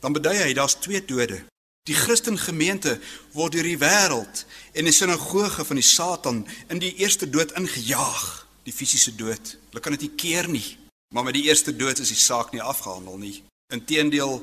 Dan 0.00 0.12
bedui 0.12 0.36
hy 0.36 0.52
daar's 0.52 0.74
twee 0.74 1.04
dode. 1.04 1.42
Die 1.88 1.96
Christen 1.96 2.38
gemeente 2.38 2.98
word 3.32 3.56
deur 3.56 3.66
die 3.66 3.78
wêreld 3.80 4.44
en 4.76 4.84
die 4.84 4.94
sinagoge 4.94 5.64
van 5.64 5.80
die 5.80 5.86
Satan 5.86 6.42
in 6.68 6.78
die 6.82 6.92
eerste 7.00 7.30
dood 7.30 7.54
ingejaag, 7.58 8.46
die 8.68 8.74
fisiese 8.74 9.14
dood. 9.16 9.56
Hulle 9.70 9.80
kan 9.80 9.96
dit 9.96 10.04
nie 10.06 10.16
keer 10.20 10.48
nie. 10.48 10.76
Maar 11.14 11.24
met 11.24 11.34
die 11.34 11.48
eerste 11.48 11.72
dood 11.74 11.98
is 11.98 12.12
die 12.12 12.20
saak 12.20 12.52
nie 12.52 12.62
afgehandel 12.62 13.16
nie. 13.18 13.40
Inteendeel, 13.72 14.38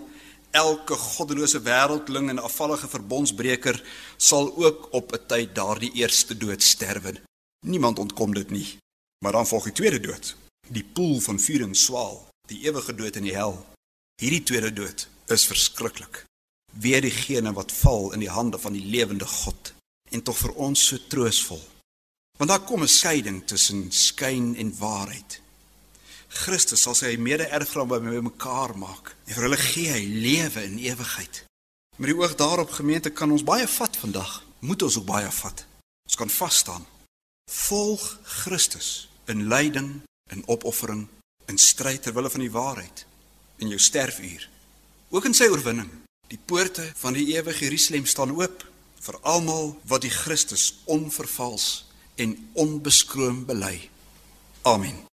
elke 0.52 0.95
goddelose 0.95 1.62
wêreldling 1.63 2.30
en 2.34 2.41
afvallige 2.43 2.89
verbondsbreker 2.91 3.80
sal 4.17 4.52
ook 4.58 4.88
op 4.91 5.13
'n 5.13 5.28
tyd 5.28 5.56
daardie 5.56 5.93
eerste 5.93 6.38
dood 6.38 6.63
sterwe. 6.63 7.21
Niemand 7.65 8.00
ontkom 8.00 8.34
dit 8.34 8.50
nie. 8.50 8.78
Maar 9.23 9.32
dan 9.32 9.47
volg 9.47 9.63
die 9.63 9.73
tweede 9.73 10.00
dood, 10.00 10.36
die 10.69 10.84
poel 10.84 11.19
van 11.19 11.39
vuur 11.39 11.62
en 11.62 11.76
swaal, 11.76 12.28
die 12.47 12.62
ewige 12.65 12.95
dood 12.95 13.15
in 13.15 13.23
die 13.23 13.36
hel. 13.36 13.65
Hierdie 14.21 14.43
tweede 14.43 14.73
dood 14.73 15.08
is 15.28 15.45
verskriklik. 15.45 16.26
Weer 16.80 17.02
diegene 17.02 17.54
wat 17.54 17.72
val 17.72 18.13
in 18.13 18.20
die 18.20 18.30
hande 18.30 18.60
van 18.60 18.74
die 18.74 18.86
lewende 18.86 19.26
God 19.26 19.74
en 20.10 20.24
tog 20.24 20.38
vir 20.38 20.54
ons 20.54 20.86
so 20.88 20.98
troosvol. 21.10 21.62
Want 22.38 22.50
daar 22.50 22.66
kom 22.66 22.82
'n 22.84 22.88
skeiding 22.88 23.48
tussen 23.48 23.92
skyn 23.92 24.56
en 24.56 24.78
waarheid. 24.78 25.42
Christus 26.28 26.82
sal 26.82 26.96
sy 26.96 27.16
mede-erfgenaam 27.16 27.88
by 27.88 28.20
mekaar 28.22 28.78
maak. 28.78 29.16
En 29.26 29.34
vir 29.34 29.44
hulle 29.44 29.58
gee 29.58 29.92
hy 29.92 30.04
lewe 30.06 30.63
in 30.63 30.78
ewigheid. 30.78 31.44
Met 31.98 32.12
die 32.12 32.18
oog 32.18 32.36
daarop 32.36 32.72
gemeente 32.72 33.10
kan 33.10 33.32
ons 33.32 33.44
baie 33.44 33.68
vat 33.68 33.98
vandag. 33.98 34.44
Moet 34.60 34.82
ons 34.82 34.98
ook 34.98 35.06
baie 35.06 35.32
vat. 35.32 35.66
Ons 36.06 36.16
kan 36.16 36.30
vas 36.30 36.58
staan. 36.58 36.86
Volg 37.52 38.20
Christus 38.24 39.10
in 39.26 39.48
lyding, 39.48 40.02
in 40.30 40.44
opoffering, 40.48 41.08
in 41.48 41.58
stryd 41.58 42.02
ter 42.02 42.13
wille 42.13 42.30
van 42.30 42.40
die 42.40 42.52
waarheid 42.52 43.06
in 43.58 43.68
jou 43.68 43.80
sterfuur. 43.80 44.50
Ook 45.10 45.26
in 45.26 45.34
sy 45.34 45.48
oorwinning. 45.50 45.90
Die 46.28 46.40
poorte 46.46 46.92
van 46.96 47.16
die 47.16 47.36
ewige 47.36 47.63
Jerusalem 47.63 48.06
staan 48.06 48.36
oop 48.36 48.66
vir 49.00 49.20
almal 49.22 49.78
wat 49.88 50.04
die 50.04 50.12
Christus 50.12 50.82
onvervals 50.86 51.88
en 52.16 52.36
onbeskroom 52.54 53.46
bely. 53.48 53.90
Amen. 54.62 55.07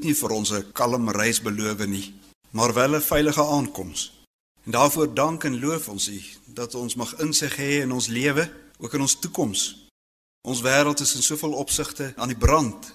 Het 0.00 0.08
nie 0.08 0.16
vir 0.16 0.32
ons 0.32 0.50
'n 0.50 0.72
kalm 0.72 1.10
reis 1.12 1.42
beloof 1.44 1.86
nie, 1.86 2.14
maar 2.56 2.72
wel 2.72 2.96
'n 2.96 3.02
veilige 3.02 3.44
aankoms. 3.44 4.24
En 4.64 4.72
daarvoor 4.72 5.14
dank 5.14 5.44
en 5.44 5.60
loof 5.60 5.88
ons 5.88 6.08
U 6.08 6.22
dat 6.46 6.74
ons 6.74 6.94
mag 6.94 7.18
insig 7.18 7.56
hê 7.56 7.82
in 7.82 7.92
ons 7.92 8.06
lewe, 8.06 8.52
ook 8.78 8.94
in 8.94 9.00
ons 9.00 9.18
toekoms. 9.18 9.88
Ons 10.48 10.60
wêreld 10.60 11.00
is 11.00 11.14
in 11.14 11.22
soveel 11.22 11.52
opsigte 11.52 12.12
aan 12.16 12.28
die 12.28 12.36
brand 12.36 12.94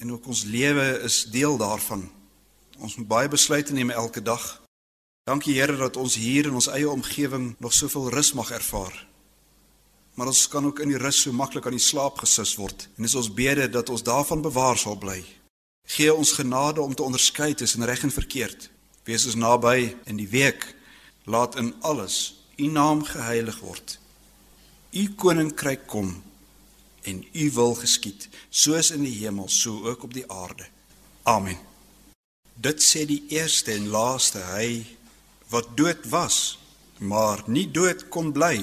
en 0.00 0.12
ook 0.12 0.26
ons 0.26 0.42
lewe 0.42 1.00
is 1.02 1.24
deel 1.24 1.56
daarvan. 1.56 2.10
Ons 2.78 2.96
moet 2.96 3.08
baie 3.08 3.28
besluite 3.28 3.72
neem 3.72 3.90
elke 3.90 4.22
dag. 4.22 4.62
Dankie 5.24 5.60
Here 5.60 5.76
dat 5.76 5.96
ons 5.96 6.14
hier 6.14 6.46
in 6.46 6.54
ons 6.54 6.66
eie 6.66 6.90
omgewing 6.90 7.56
nog 7.58 7.72
soveel 7.72 8.10
rus 8.10 8.32
mag 8.32 8.50
ervaar. 8.50 9.06
Maar 10.14 10.26
ons 10.26 10.48
kan 10.48 10.66
ook 10.66 10.78
in 10.78 10.88
die 10.88 10.98
rus 10.98 11.20
so 11.20 11.32
maklik 11.32 11.66
aan 11.66 11.76
die 11.76 11.88
slaap 11.90 12.18
gesus 12.18 12.54
word. 12.54 12.88
En 12.96 13.02
dis 13.02 13.14
ons 13.14 13.34
bede 13.34 13.68
dat 13.68 13.88
ons 13.88 14.02
daarvan 14.02 14.40
bewaar 14.40 14.78
sal 14.78 14.96
bly. 14.96 15.41
Gee 15.84 16.14
ons 16.14 16.32
genade 16.32 16.80
om 16.80 16.94
te 16.94 17.02
onderskei 17.02 17.54
tussen 17.54 17.84
reg 17.84 18.02
en 18.02 18.12
verkeerd. 18.12 18.70
Wees 19.04 19.26
ons 19.26 19.34
naby 19.34 19.96
in 20.04 20.16
die 20.16 20.28
week. 20.28 20.74
Laat 21.24 21.56
in 21.56 21.74
alles 21.80 22.42
U 22.56 22.66
naam 22.66 23.04
geheilig 23.04 23.58
word. 23.64 23.98
U 24.92 25.08
koninkryk 25.16 25.86
kom 25.86 26.22
en 27.02 27.22
U 27.32 27.50
wil 27.50 27.74
geskied, 27.74 28.28
soos 28.50 28.90
in 28.94 29.02
die 29.02 29.14
hemel, 29.24 29.48
so 29.48 29.88
ook 29.88 30.04
op 30.06 30.12
die 30.14 30.26
aarde. 30.30 30.66
Amen. 31.22 31.58
Dit 32.54 32.82
sê 32.84 33.06
die 33.08 33.22
eerste 33.32 33.72
en 33.72 33.88
laaste 33.90 34.42
hy 34.52 34.84
wat 35.50 35.72
dood 35.76 36.04
was, 36.12 36.58
maar 36.98 37.42
nie 37.46 37.66
dood 37.70 38.06
kon 38.12 38.30
bly. 38.36 38.60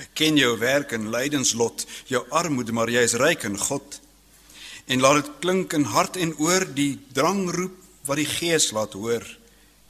Ek 0.00 0.14
ken 0.16 0.38
jou 0.40 0.54
werk 0.62 0.94
en 0.96 1.10
lydenslot, 1.12 1.84
jou 2.08 2.22
armoede, 2.30 2.72
maar 2.72 2.90
jy 2.90 3.02
is 3.04 3.18
ryk 3.20 3.44
in 3.50 3.58
God. 3.60 3.98
En 4.86 5.00
laat 5.00 5.22
dit 5.22 5.30
klink 5.40 5.72
in 5.72 5.86
hart 5.88 6.16
en 6.16 6.34
oor 6.38 6.66
die 6.74 6.98
drangroep 7.14 7.76
wat 8.08 8.18
die 8.18 8.28
Gees 8.28 8.70
laat 8.74 8.96
hoor. 8.98 9.24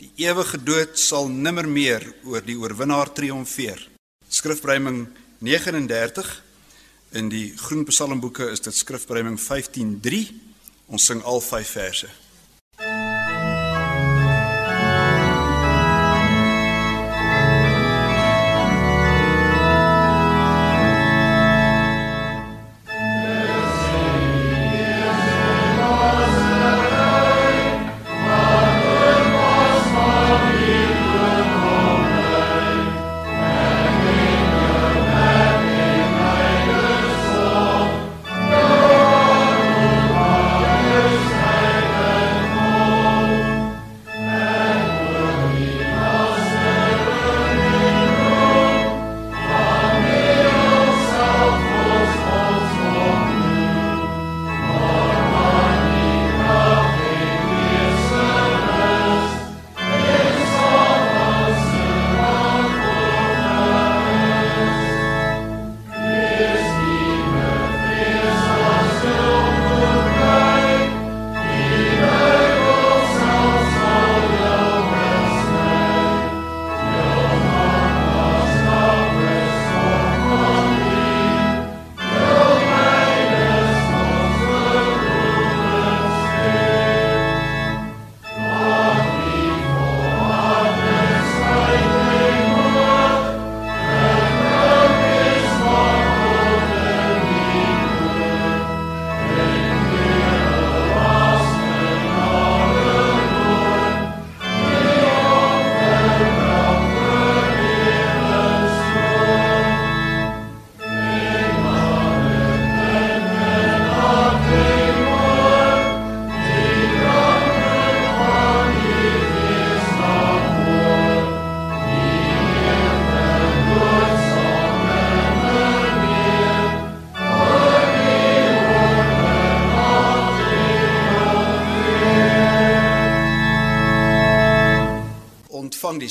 Die 0.02 0.10
ewige 0.24 0.58
dood 0.58 0.98
sal 0.98 1.28
nimmer 1.30 1.68
meer 1.68 2.04
oor 2.24 2.42
die 2.44 2.58
oorwinnaar 2.58 3.12
triomfeer. 3.14 3.80
Skrifbryming 4.28 5.06
39 5.38 6.32
in 7.18 7.28
die 7.32 7.52
Groen 7.56 7.84
Psalmboeke 7.88 8.48
is 8.52 8.60
dit 8.64 8.74
skrifbryming 8.74 9.38
15:3. 9.40 10.22
Ons 10.92 11.06
sing 11.06 11.22
al 11.22 11.40
5 11.40 11.68
verse. 11.68 12.08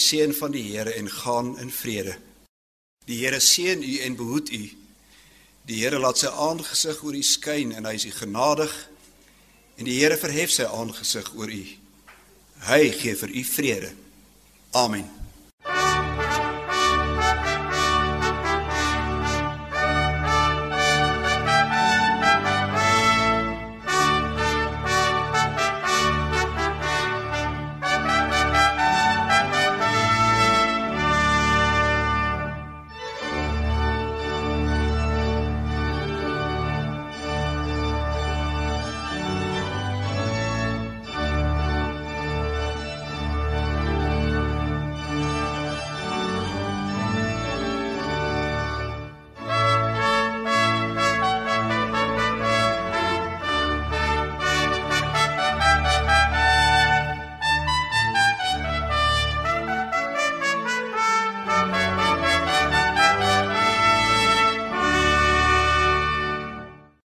Die 0.02 0.08
seën 0.10 0.34
van 0.34 0.52
die 0.52 0.64
Here 0.72 0.94
en 0.98 1.10
gaan 1.10 1.60
in 1.60 1.72
vrede. 1.72 2.18
Die 3.06 3.22
Here 3.22 3.40
seën 3.40 3.84
u 3.84 3.98
en 4.02 4.16
behoed 4.16 4.50
u. 4.50 4.64
Die 5.70 5.84
Here 5.84 6.00
laat 6.00 6.18
sy 6.18 6.28
aangesig 6.28 7.04
oor 7.06 7.16
u 7.16 7.22
skyn 7.24 7.74
en 7.78 7.86
hy 7.86 7.94
is 8.00 8.08
u 8.10 8.14
genadig. 8.18 8.74
En 9.78 9.86
die 9.86 10.00
Here 10.00 10.18
verhef 10.18 10.54
sy 10.54 10.66
aangesig 10.66 11.30
oor 11.38 11.52
u. 11.52 11.64
Hy 12.66 12.82
gee 12.98 13.16
vir 13.18 13.30
u 13.30 13.44
vrede. 13.46 13.94
Amen. 14.78 15.21